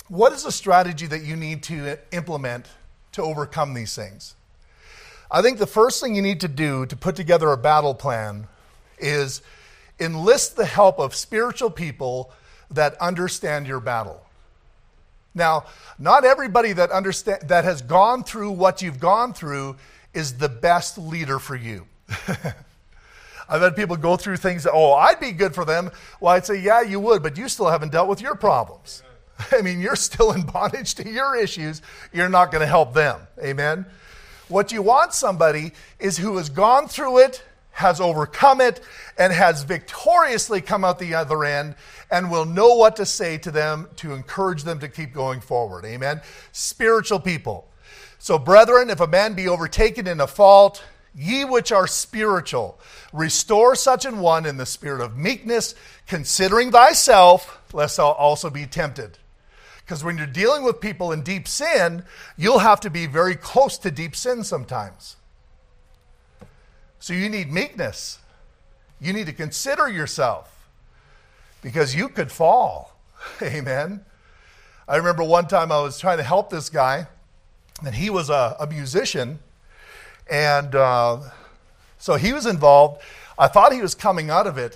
[0.08, 2.68] what is the strategy that you need to implement
[3.14, 4.36] to overcome these things?
[5.32, 8.48] I think the first thing you need to do to put together a battle plan
[9.00, 9.42] is
[10.00, 12.32] enlist the help of spiritual people
[12.70, 14.25] that understand your battle.
[15.36, 15.66] Now,
[16.00, 19.76] not everybody that understand that has gone through what you've gone through
[20.14, 21.86] is the best leader for you.
[23.48, 25.92] I've had people go through things that, oh, I'd be good for them.
[26.20, 29.04] Well, I'd say, yeah, you would, but you still haven't dealt with your problems.
[29.52, 31.82] I mean, you're still in bondage to your issues.
[32.14, 33.20] You're not going to help them.
[33.44, 33.86] Amen?
[34.48, 37.44] What you want somebody is who has gone through it,
[37.76, 38.80] has overcome it,
[39.18, 41.76] and has victoriously come out the other end
[42.10, 45.84] and will know what to say to them to encourage them to keep going forward.
[45.84, 46.22] Amen.
[46.54, 47.68] Spiritual people.
[48.18, 52.80] So, brethren, if a man be overtaken in a fault, ye which are spiritual,
[53.12, 55.76] restore such an one in the spirit of meekness,
[56.08, 59.18] considering thyself, lest thou also be tempted.
[59.80, 62.06] Because when you're dealing with people in deep sin,
[62.38, 65.18] you'll have to be very close to deep sin sometimes.
[67.06, 68.18] So you need meekness.
[69.00, 70.68] You need to consider yourself
[71.62, 72.98] because you could fall.
[73.44, 74.04] Amen.
[74.88, 77.06] I remember one time I was trying to help this guy,
[77.86, 79.38] and he was a, a musician.
[80.32, 81.20] And uh,
[82.00, 83.04] so he was involved.
[83.38, 84.76] I thought he was coming out of it,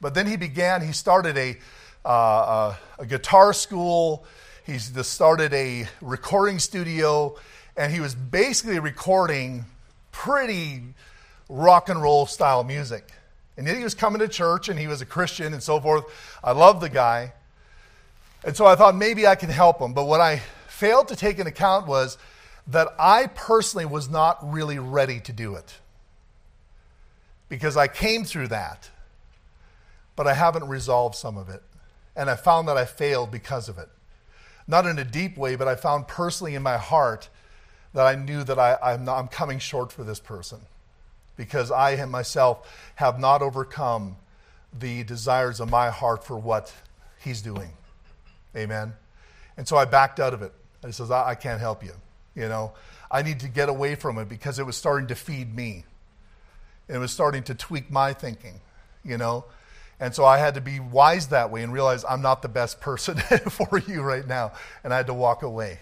[0.00, 1.58] but then he began, he started a,
[2.04, 4.24] uh, a, a guitar school,
[4.66, 7.36] he started a recording studio,
[7.76, 9.64] and he was basically recording
[10.10, 10.82] pretty
[11.48, 13.10] rock and roll style music.
[13.56, 16.04] And yet he was coming to church and he was a Christian and so forth.
[16.44, 17.32] I loved the guy.
[18.44, 19.92] And so I thought maybe I can help him.
[19.92, 22.18] But what I failed to take into account was
[22.68, 25.74] that I personally was not really ready to do it.
[27.48, 28.90] Because I came through that,
[30.14, 31.62] but I haven't resolved some of it.
[32.14, 33.88] And I found that I failed because of it.
[34.68, 37.28] Not in a deep way, but I found personally in my heart
[37.94, 40.60] that I knew that I, I'm coming short for this person
[41.38, 44.16] because I myself have not overcome
[44.78, 46.74] the desires of my heart for what
[47.20, 47.70] he's doing.
[48.54, 48.92] Amen.
[49.56, 50.52] And so I backed out of it.
[50.84, 51.92] I says, I, I can't help you.
[52.34, 52.72] You know,
[53.10, 55.84] I need to get away from it because it was starting to feed me.
[56.88, 58.60] and It was starting to tweak my thinking,
[59.02, 59.46] you know.
[60.00, 62.80] And so I had to be wise that way and realize I'm not the best
[62.80, 63.16] person
[63.50, 64.52] for you right now.
[64.84, 65.80] And I had to walk away.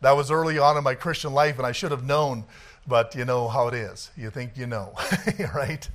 [0.00, 2.44] That was early on in my Christian life, and I should have known
[2.86, 4.10] but you know how it is.
[4.16, 4.92] You think you know,
[5.54, 5.88] right?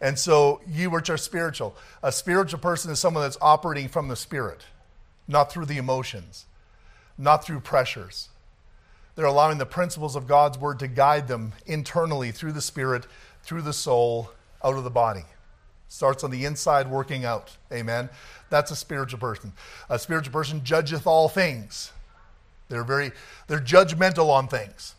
[0.00, 1.74] And so you which are spiritual.
[2.02, 4.64] A spiritual person is someone that's operating from the spirit,
[5.26, 6.46] not through the emotions,
[7.16, 8.28] not through pressures.
[9.14, 13.06] They're allowing the principles of God's word to guide them internally through the spirit,
[13.42, 14.30] through the soul,
[14.62, 15.24] out of the body.
[15.88, 17.56] Starts on the inside, working out.
[17.72, 18.10] Amen.
[18.50, 19.52] That's a spiritual person.
[19.88, 21.92] A spiritual person judgeth all things.
[22.68, 23.12] They're very
[23.46, 24.95] they're judgmental on things.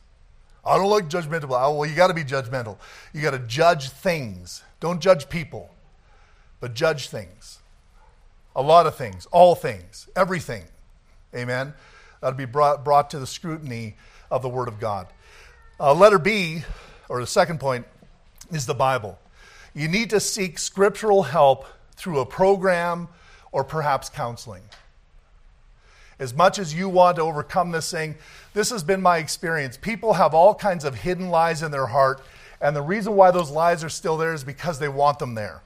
[0.68, 1.50] I don't like judgmental.
[1.50, 2.78] Well, you got to be judgmental.
[3.14, 4.64] You got to judge things.
[4.80, 5.70] Don't judge people,
[6.60, 7.60] but judge things.
[8.56, 10.64] A lot of things, all things, everything.
[11.36, 11.74] Amen.
[12.22, 13.96] That'll be brought, brought to the scrutiny
[14.32, 15.08] of the Word of God.
[15.80, 16.64] Uh, letter B,
[17.08, 17.86] or the second point,
[18.52, 19.20] is the Bible.
[19.74, 21.66] You need to seek scriptural help
[21.96, 23.08] through a program
[23.52, 24.64] or perhaps counseling.
[26.20, 28.16] As much as you want to overcome this thing,
[28.54, 29.78] this has been my experience.
[29.78, 32.22] People have all kinds of hidden lies in their heart,
[32.60, 35.62] and the reason why those lies are still there is because they want them there.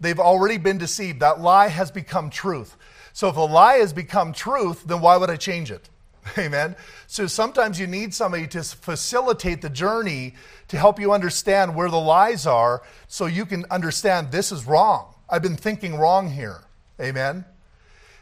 [0.00, 1.20] They've already been deceived.
[1.20, 2.76] That lie has become truth.
[3.12, 5.88] So if a lie has become truth, then why would I change it?
[6.38, 6.76] Amen.
[7.06, 10.34] So sometimes you need somebody to facilitate the journey
[10.68, 15.14] to help you understand where the lies are so you can understand this is wrong.
[15.28, 16.62] I've been thinking wrong here.
[17.00, 17.44] Amen.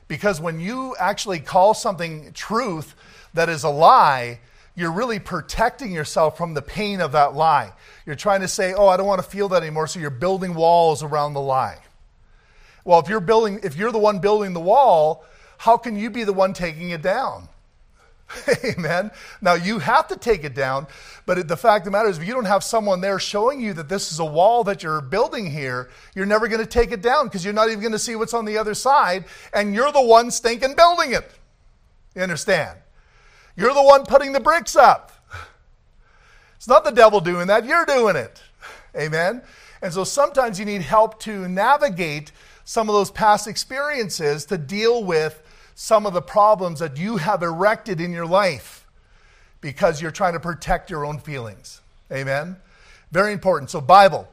[0.08, 2.94] Because when you actually call something truth,
[3.34, 4.40] that is a lie,
[4.74, 7.72] you're really protecting yourself from the pain of that lie.
[8.06, 10.54] You're trying to say, "Oh, I don't want to feel that anymore," so you're building
[10.54, 11.78] walls around the lie.
[12.84, 15.24] Well, if you're building if you're the one building the wall,
[15.58, 17.48] how can you be the one taking it down?
[18.64, 19.10] Amen.
[19.40, 20.86] Now you have to take it down,
[21.26, 23.72] but the fact of the matter is, if you don't have someone there showing you
[23.74, 27.00] that this is a wall that you're building here, you're never going to take it
[27.00, 29.92] down because you're not even going to see what's on the other side, and you're
[29.92, 31.30] the one stinking building it.
[32.14, 32.78] You understand?
[33.56, 35.12] You're the one putting the bricks up.
[36.56, 38.42] It's not the devil doing that, you're doing it.
[38.96, 39.42] Amen?
[39.80, 42.32] And so sometimes you need help to navigate
[42.64, 45.40] some of those past experiences to deal with
[45.80, 48.84] some of the problems that you have erected in your life
[49.60, 51.80] because you're trying to protect your own feelings.
[52.10, 52.56] Amen?
[53.12, 53.70] Very important.
[53.70, 54.28] So, Bible.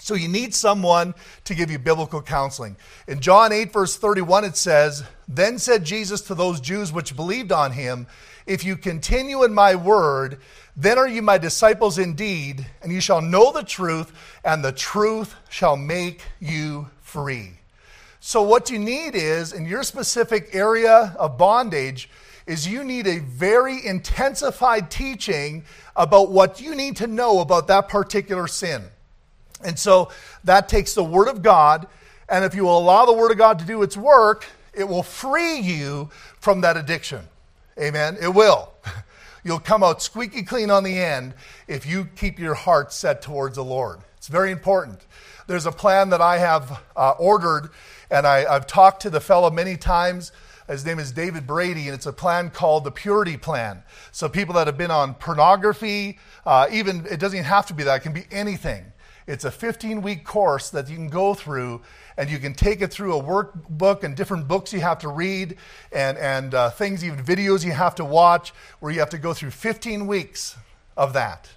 [0.00, 1.12] So, you need someone
[1.44, 2.74] to give you biblical counseling.
[3.06, 7.52] In John 8, verse 31, it says, Then said Jesus to those Jews which believed
[7.52, 8.06] on him,
[8.46, 10.40] if you continue in my word,
[10.74, 14.10] then are you my disciples indeed, and you shall know the truth,
[14.42, 17.57] and the truth shall make you free.
[18.28, 22.10] So, what you need is, in your specific area of bondage,
[22.46, 25.64] is you need a very intensified teaching
[25.96, 28.82] about what you need to know about that particular sin.
[29.64, 30.10] And so
[30.44, 31.86] that takes the Word of God,
[32.28, 35.02] and if you will allow the Word of God to do its work, it will
[35.02, 37.26] free you from that addiction.
[37.80, 38.18] Amen.
[38.20, 38.74] It will.
[39.42, 41.32] You'll come out squeaky clean on the end
[41.66, 44.00] if you keep your heart set towards the Lord.
[44.18, 45.00] It's very important.
[45.46, 47.70] There's a plan that I have uh, ordered,
[48.10, 50.32] and I, I've talked to the fellow many times.
[50.68, 53.82] His name is David Brady, and it's a plan called the Purity Plan.
[54.12, 57.84] So, people that have been on pornography, uh, even it doesn't even have to be
[57.84, 58.92] that, it can be anything.
[59.26, 61.82] It's a 15 week course that you can go through
[62.16, 65.56] and you can take it through a workbook and different books you have to read
[65.92, 69.34] and, and uh, things, even videos you have to watch, where you have to go
[69.34, 70.56] through 15 weeks
[70.96, 71.50] of that.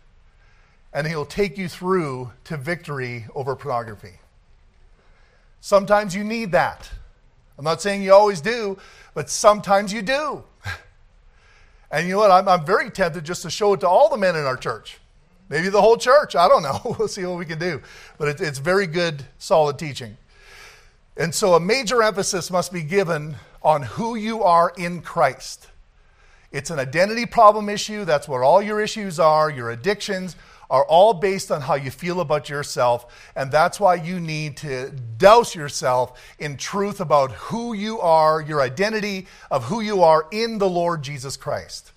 [0.93, 4.20] And he'll take you through to victory over pornography.
[5.62, 6.89] Sometimes you need that.
[7.57, 8.78] I'm not saying you always do,
[9.14, 10.43] but sometimes you do.
[11.93, 12.32] And you know what?
[12.32, 14.99] I'm, I'm very tempted just to show it to all the men in our church.
[15.49, 16.38] Maybe the whole church.
[16.38, 16.95] I don't know.
[16.97, 17.82] We'll see what we can do.
[18.18, 20.16] But it, it's very good, solid teaching.
[21.18, 25.68] And so a major emphasis must be given on who you are in Christ.
[26.53, 28.05] It's an identity problem issue.
[28.05, 29.49] That's what all your issues are.
[29.49, 30.38] Your addictions
[30.72, 33.05] are all based on how you feel about yourself.
[33.36, 38.61] And that's why you need to douse yourself in truth about who you are, your
[38.61, 41.91] identity of who you are in the Lord Jesus Christ.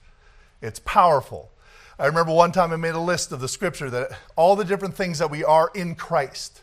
[0.60, 1.52] It's powerful.
[1.98, 4.96] I remember one time I made a list of the scripture that all the different
[4.96, 6.60] things that we are in Christ.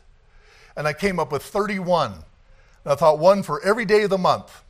[0.76, 2.12] And I came up with 31.
[2.12, 4.64] And I thought one for every day of the month.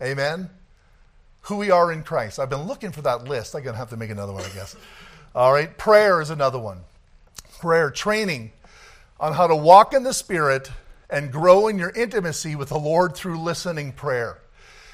[0.00, 0.50] Amen
[1.46, 2.40] who we are in Christ.
[2.40, 3.54] I've been looking for that list.
[3.54, 4.74] I'm going to have to make another one, I guess.
[5.36, 6.80] All right, prayer is another one.
[7.60, 8.52] Prayer, training
[9.20, 10.70] on how to walk in the Spirit
[11.10, 14.38] and grow in your intimacy with the Lord through listening prayer.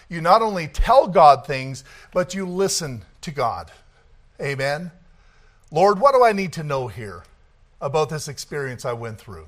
[0.09, 3.71] You not only tell God things, but you listen to God.
[4.41, 4.91] Amen.
[5.71, 7.23] Lord, what do I need to know here
[7.81, 9.47] about this experience I went through?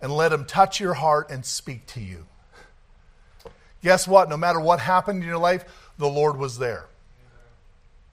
[0.00, 2.26] And let Him touch your heart and speak to you.
[3.82, 4.28] Guess what?
[4.28, 5.64] No matter what happened in your life,
[5.98, 6.86] the Lord was there.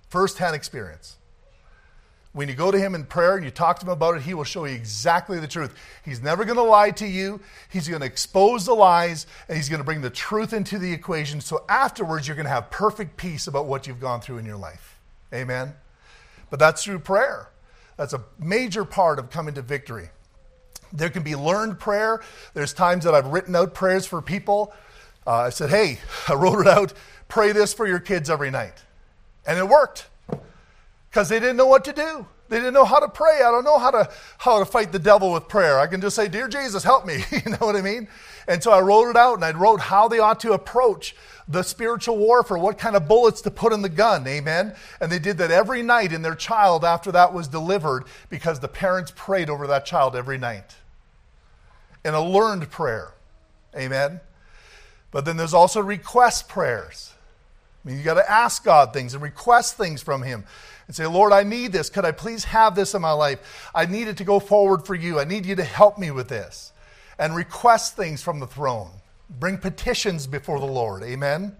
[0.10, 1.18] First hand experience.
[2.34, 4.34] When you go to Him in prayer and you talk to Him about it, He
[4.34, 5.76] will show you exactly the truth.
[6.04, 7.40] He's never going to lie to you.
[7.70, 10.92] He's going to expose the lies and He's going to bring the truth into the
[10.92, 11.42] equation.
[11.42, 14.58] So afterwards, you're going to have perfect peace about what you've gone through in your
[14.58, 15.00] life.
[15.34, 15.74] Amen?
[16.50, 17.50] But that's through prayer.
[17.98, 20.10] That's a major part of coming to victory.
[20.92, 22.22] There can be learned prayer.
[22.54, 24.74] There's times that I've written out prayers for people
[25.26, 26.94] uh, I said, hey, I wrote it out.
[27.28, 28.84] Pray this for your kids every night.
[29.46, 30.08] And it worked
[31.14, 32.26] because they didn't know what to do.
[32.50, 33.42] They didn't know how to pray.
[33.46, 34.10] I don't know how to,
[34.40, 35.80] how to fight the devil with prayer.
[35.80, 37.24] I can just say, Dear Jesus, help me.
[37.32, 38.08] you know what I mean?
[38.48, 41.16] And so I wrote it out and I wrote how they ought to approach
[41.48, 44.28] the spiritual warfare, what kind of bullets to put in the gun.
[44.28, 44.76] Amen.
[45.00, 48.68] And they did that every night in their child after that was delivered because the
[48.68, 50.76] parents prayed over that child every night.
[52.04, 53.14] In a learned prayer.
[53.76, 54.20] Amen.
[55.12, 57.14] But then there's also request prayers.
[57.86, 60.46] I mean, you got to ask God things and request things from Him
[60.88, 61.90] and say, Lord, I need this.
[61.90, 63.70] Could I please have this in my life?
[63.74, 65.20] I need it to go forward for you.
[65.20, 66.72] I need you to help me with this.
[67.18, 68.90] And request things from the throne.
[69.30, 71.04] Bring petitions before the Lord.
[71.04, 71.56] Amen.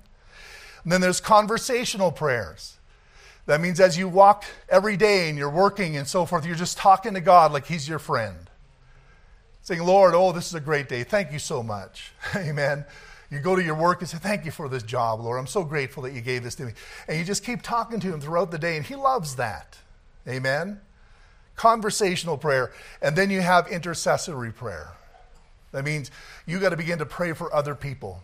[0.84, 2.78] And then there's conversational prayers.
[3.46, 6.78] That means as you walk every day and you're working and so forth, you're just
[6.78, 8.50] talking to God like He's your friend.
[9.64, 11.04] Saying, Lord, oh, this is a great day.
[11.04, 12.12] Thank you so much.
[12.36, 12.86] Amen.
[13.30, 15.40] You go to your work and say, Thank you for this job, Lord.
[15.40, 16.74] I'm so grateful that you gave this to me.
[17.08, 19.78] And you just keep talking to Him throughout the day, and He loves that.
[20.28, 20.80] Amen?
[21.56, 22.72] Conversational prayer.
[23.02, 24.92] And then you have intercessory prayer.
[25.72, 26.12] That means
[26.46, 28.24] you got to begin to pray for other people.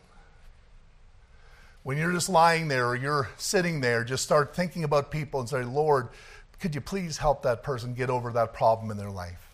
[1.84, 5.50] When you're just lying there or you're sitting there, just start thinking about people and
[5.50, 6.10] say, Lord,
[6.60, 9.49] could you please help that person get over that problem in their life?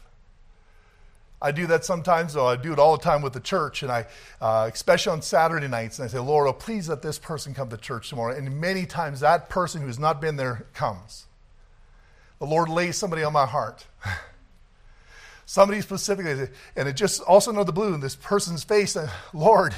[1.41, 2.47] I do that sometimes, though.
[2.47, 4.05] I do it all the time with the church, and I,
[4.41, 7.69] uh, especially on Saturday nights, and I say, Lord, oh, please let this person come
[7.69, 8.35] to church tomorrow.
[8.35, 11.27] And many times that person who's not been there comes.
[12.39, 13.85] The Lord lays somebody on my heart.
[15.45, 19.75] somebody specifically, and it just also know the blue in this person's face, and Lord,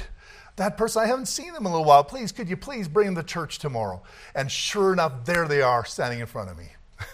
[0.56, 2.02] that person, I haven't seen them in a little while.
[2.02, 4.02] Please, could you please bring them to church tomorrow?
[4.34, 6.70] And sure enough, there they are standing in front of me.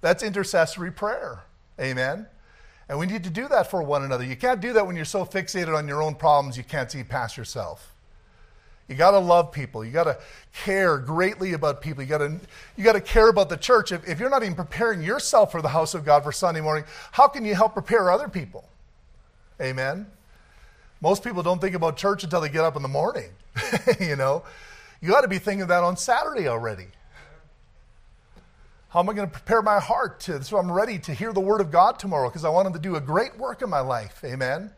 [0.00, 1.44] That's intercessory prayer.
[1.80, 2.26] Amen.
[2.92, 4.22] And we need to do that for one another.
[4.22, 7.02] You can't do that when you're so fixated on your own problems you can't see
[7.02, 7.94] past yourself.
[8.86, 9.82] You got to love people.
[9.82, 10.18] You got to
[10.52, 12.02] care greatly about people.
[12.02, 12.38] You got to
[12.76, 13.92] you got to care about the church.
[13.92, 16.84] If, if you're not even preparing yourself for the house of God for Sunday morning,
[17.12, 18.68] how can you help prepare other people?
[19.58, 20.06] Amen.
[21.00, 23.30] Most people don't think about church until they get up in the morning.
[24.00, 24.42] you know,
[25.00, 26.88] you got to be thinking that on Saturday already.
[28.92, 31.40] How am I going to prepare my heart to so I'm ready to hear the
[31.40, 33.80] word of God tomorrow because I want him to do a great work in my
[33.80, 34.22] life.
[34.22, 34.70] Amen.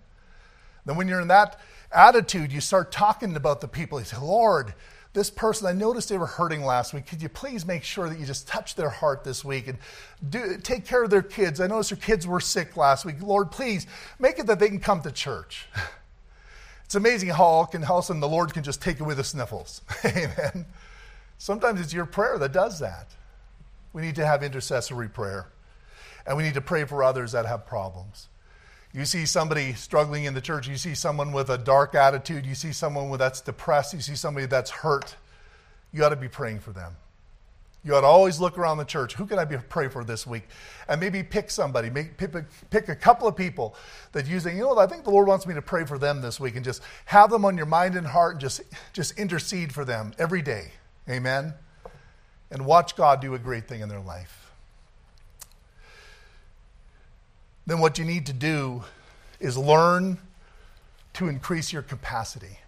[0.86, 1.58] Then when you're in that
[1.90, 3.98] attitude, you start talking about the people.
[3.98, 4.72] You say, Lord,
[5.14, 7.06] this person, I noticed they were hurting last week.
[7.06, 9.78] Could you please make sure that you just touch their heart this week and
[10.30, 11.60] do, take care of their kids?
[11.60, 13.16] I noticed their kids were sick last week.
[13.20, 13.84] Lord, please
[14.20, 15.66] make it that they can come to church.
[16.84, 19.80] It's amazing how all can, how the Lord can just take away the sniffles.
[20.04, 20.66] Amen.
[21.38, 23.08] Sometimes it's your prayer that does that.
[23.94, 25.46] We need to have intercessory prayer.
[26.26, 28.28] And we need to pray for others that have problems.
[28.92, 32.54] You see somebody struggling in the church, you see someone with a dark attitude, you
[32.54, 35.16] see someone that's depressed, you see somebody that's hurt,
[35.92, 36.92] you ought to be praying for them.
[37.82, 39.14] You ought to always look around the church.
[39.14, 40.44] Who can I be pray for this week?
[40.88, 43.74] And maybe pick somebody, pick, a, pick a couple of people
[44.12, 46.22] that you think, you know, I think the Lord wants me to pray for them
[46.22, 48.62] this week, and just have them on your mind and heart, and just
[48.92, 50.72] just intercede for them every day.
[51.10, 51.52] Amen
[52.50, 54.50] and watch God do a great thing in their life.
[57.66, 58.84] Then, what you need to do
[59.40, 60.18] is learn
[61.14, 62.58] to increase your capacity.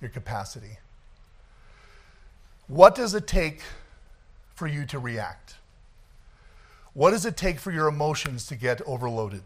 [0.00, 0.78] Your capacity.
[2.68, 3.62] What does it take
[4.54, 5.54] for you to react?
[6.94, 9.42] What does it take for your emotions to get overloaded?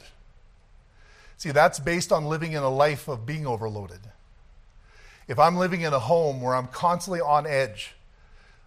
[1.37, 4.01] See, that's based on living in a life of being overloaded.
[5.27, 7.95] If I'm living in a home where I'm constantly on edge,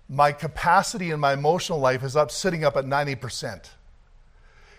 [0.10, 3.70] my capacity in my emotional life is up sitting up at 90%.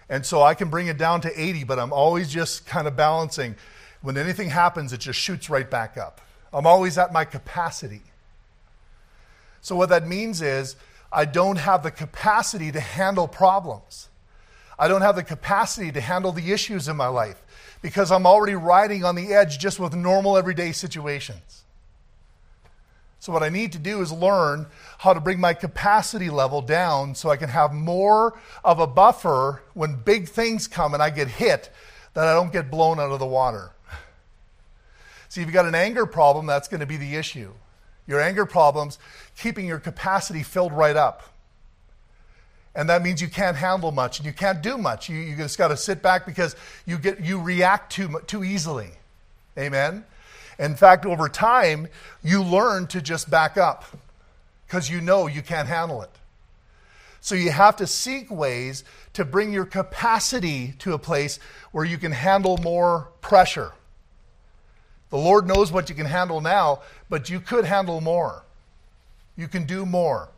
[0.09, 2.97] And so I can bring it down to 80, but I'm always just kind of
[2.97, 3.57] balancing.
[4.03, 6.21] When anything happens, it just shoots right back up.
[6.53, 8.03] I'm always at my capacity.
[9.61, 10.77] So what that means is
[11.11, 14.09] I don't have the capacity to handle problems.
[14.79, 17.43] I don't have the capacity to handle the issues in my life
[17.81, 21.64] because I'm already riding on the edge just with normal everyday situations.
[23.25, 24.67] So, what I need to do is learn
[24.99, 29.63] how to bring my capacity level down so I can have more of a buffer
[29.73, 31.71] when big things come and I get hit
[32.13, 33.71] that I don't get blown out of the water.
[35.31, 37.53] See, if you've got an anger problem, that's going to be the issue.
[38.07, 38.99] Your anger problem's
[39.39, 41.23] keeping your capacity filled right up.
[42.75, 45.09] And that means you can't handle much and you can't do much.
[45.09, 48.91] You, you just got to sit back because you, get, you react too, too easily.
[49.57, 50.05] Amen?
[50.59, 51.89] In fact, over time,
[52.23, 53.85] you learn to just back up
[54.67, 56.11] because you know you can't handle it.
[57.21, 61.39] So you have to seek ways to bring your capacity to a place
[61.73, 63.73] where you can handle more pressure.
[65.11, 68.45] The Lord knows what you can handle now, but you could handle more.
[69.37, 70.29] You can do more.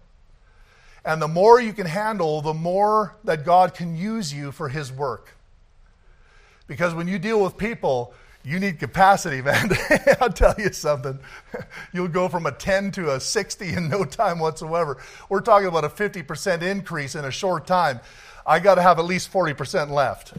[1.05, 4.93] And the more you can handle, the more that God can use you for His
[4.93, 5.37] work.
[6.67, 8.13] Because when you deal with people,
[8.47, 9.71] you need capacity, man.
[10.21, 11.19] I'll tell you something.
[11.93, 14.99] You'll go from a 10 to a 60 in no time whatsoever.
[15.29, 17.99] We're talking about a 50% increase in a short time.
[18.47, 20.35] I got to have at least 40% left.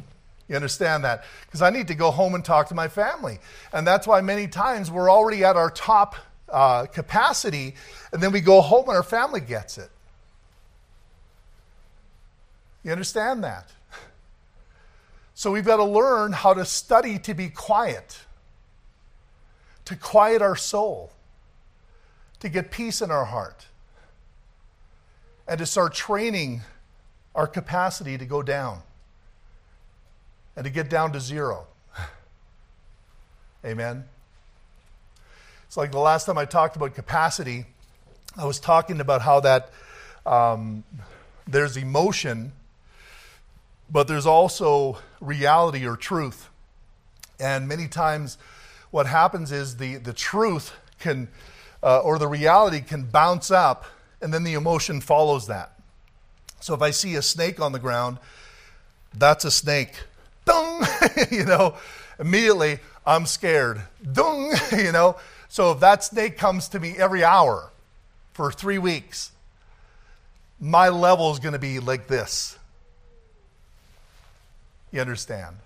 [0.48, 1.26] You understand that?
[1.48, 3.40] Because I need to go home and talk to my family.
[3.74, 6.16] And that's why many times we're already at our top
[6.48, 7.76] uh, capacity,
[8.14, 9.90] and then we go home and our family gets it.
[12.86, 13.70] You understand that?
[15.38, 18.22] So we've got to learn how to study to be quiet,
[19.86, 21.12] to quiet our soul,
[22.40, 23.68] to get peace in our heart,
[25.48, 26.62] and to start training
[27.36, 28.80] our capacity to go down
[30.56, 31.68] and to get down to zero.
[33.64, 34.06] Amen.
[35.68, 37.66] It's like the last time I talked about capacity,
[38.36, 39.70] I was talking about how that
[40.26, 40.84] um,
[41.46, 42.54] there's emotion
[43.90, 46.50] but there's also reality or truth.
[47.40, 48.38] And many times,
[48.92, 51.28] what happens is the, the truth can,
[51.84, 53.86] uh, or the reality can bounce up,
[54.22, 55.74] and then the emotion follows that.
[56.60, 58.18] So if I see a snake on the ground,
[59.14, 59.94] that's a snake.
[60.46, 60.86] Dung!
[61.32, 61.76] you know,
[62.20, 63.82] immediately I'm scared.
[64.12, 64.54] Dung!
[64.78, 65.18] you know,
[65.50, 67.72] so if that snake comes to me every hour
[68.34, 69.32] for three weeks,
[70.60, 72.57] my level is going to be like this.
[74.92, 75.58] You understand?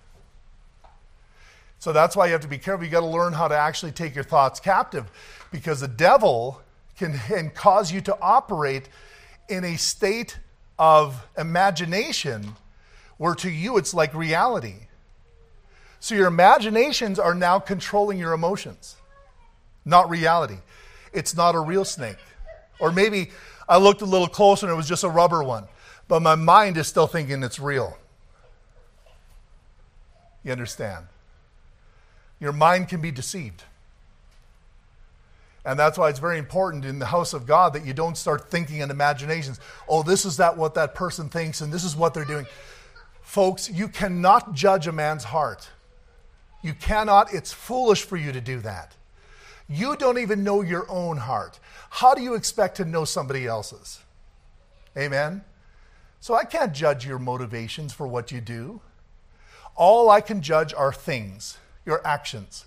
[1.79, 2.85] So that's why you have to be careful.
[2.85, 5.09] You got to learn how to actually take your thoughts captive
[5.51, 6.61] because the devil
[6.97, 8.87] can, can cause you to operate
[9.49, 10.37] in a state
[10.77, 12.55] of imagination
[13.17, 14.75] where to you it's like reality.
[15.99, 18.95] So your imaginations are now controlling your emotions,
[19.85, 20.57] not reality.
[21.13, 22.17] It's not a real snake.
[22.79, 23.31] Or maybe
[23.69, 25.65] I looked a little closer and it was just a rubber one,
[26.07, 27.97] but my mind is still thinking it's real.
[30.43, 31.05] You understand?
[32.39, 33.63] Your mind can be deceived.
[35.63, 38.49] And that's why it's very important in the house of God that you don't start
[38.49, 39.59] thinking in imaginations.
[39.87, 42.47] Oh, this is that what that person thinks and this is what they're doing.
[43.21, 45.69] Folks, you cannot judge a man's heart.
[46.63, 47.33] You cannot.
[47.33, 48.95] It's foolish for you to do that.
[49.69, 51.59] You don't even know your own heart.
[51.89, 53.99] How do you expect to know somebody else's?
[54.97, 55.43] Amen.
[56.19, 58.81] So I can't judge your motivations for what you do.
[59.75, 62.65] All I can judge are things, your actions.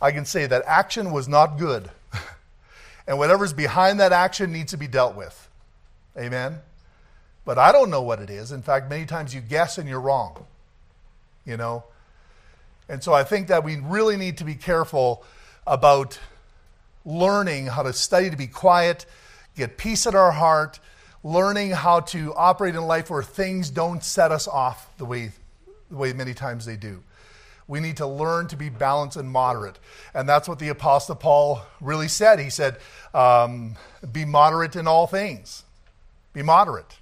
[0.00, 1.90] I can say that action was not good,
[3.06, 5.48] and whatever's behind that action needs to be dealt with.
[6.18, 6.60] Amen?
[7.44, 8.52] But I don't know what it is.
[8.52, 10.44] In fact, many times you guess and you're wrong.
[11.44, 11.84] You know?
[12.88, 15.24] And so I think that we really need to be careful
[15.66, 16.18] about
[17.04, 19.06] learning how to study to be quiet,
[19.56, 20.80] get peace in our heart,
[21.22, 25.32] learning how to operate in life where things don't set us off the way
[25.90, 27.02] the way many times they do.
[27.68, 29.78] We need to learn to be balanced and moderate.
[30.14, 32.38] And that's what the Apostle Paul really said.
[32.38, 32.78] He said,
[33.12, 33.76] um,
[34.12, 35.64] Be moderate in all things.
[36.32, 36.96] Be moderate.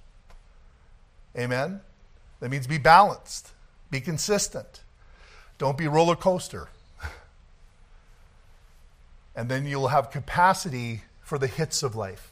[1.37, 1.81] Amen?
[2.39, 3.51] That means be balanced,
[3.91, 4.81] be consistent.
[5.57, 6.69] Don't be roller coaster.
[9.35, 12.31] and then you'll have capacity for the hits of life,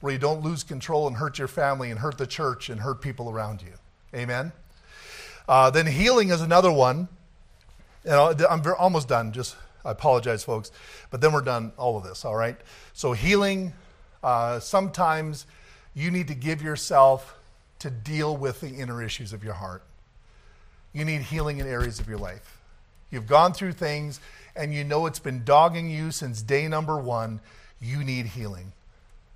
[0.00, 3.00] where you don't lose control and hurt your family and hurt the church and hurt
[3.00, 3.72] people around you.
[4.14, 4.52] Amen?
[5.48, 7.08] Uh, then healing is another one.
[8.04, 9.32] And I'm almost done.
[9.32, 10.70] Just I apologize, folks,
[11.10, 11.72] but then we're done.
[11.76, 12.56] All of this, all right.
[12.92, 13.72] So healing.
[14.22, 15.46] Uh, sometimes
[15.94, 17.36] you need to give yourself
[17.80, 19.82] to deal with the inner issues of your heart.
[20.94, 22.58] You need healing in areas of your life.
[23.10, 24.20] You've gone through things,
[24.56, 27.40] and you know it's been dogging you since day number one.
[27.80, 28.72] You need healing.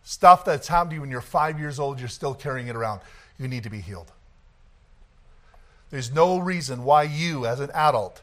[0.02, 3.02] Stuff that's happened to you when you're five years old, you're still carrying it around.
[3.38, 4.10] You need to be healed.
[5.90, 8.22] There's no reason why you, as an adult,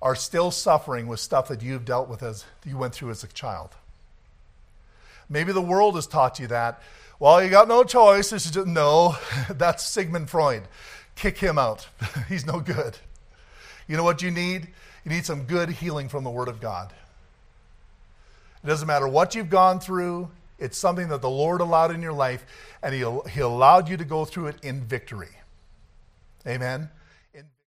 [0.00, 3.28] are still suffering with stuff that you've dealt with as you went through as a
[3.28, 3.70] child.
[5.28, 6.80] Maybe the world has taught you that.
[7.18, 8.30] Well, you got no choice.
[8.30, 9.16] This is just, no,
[9.50, 10.62] that's Sigmund Freud.
[11.16, 11.88] Kick him out.
[12.28, 12.96] He's no good.
[13.86, 14.68] You know what you need?
[15.04, 16.92] You need some good healing from the Word of God.
[18.62, 22.12] It doesn't matter what you've gone through, it's something that the Lord allowed in your
[22.12, 22.44] life,
[22.82, 25.30] and He, he allowed you to go through it in victory.
[26.46, 26.90] Amen.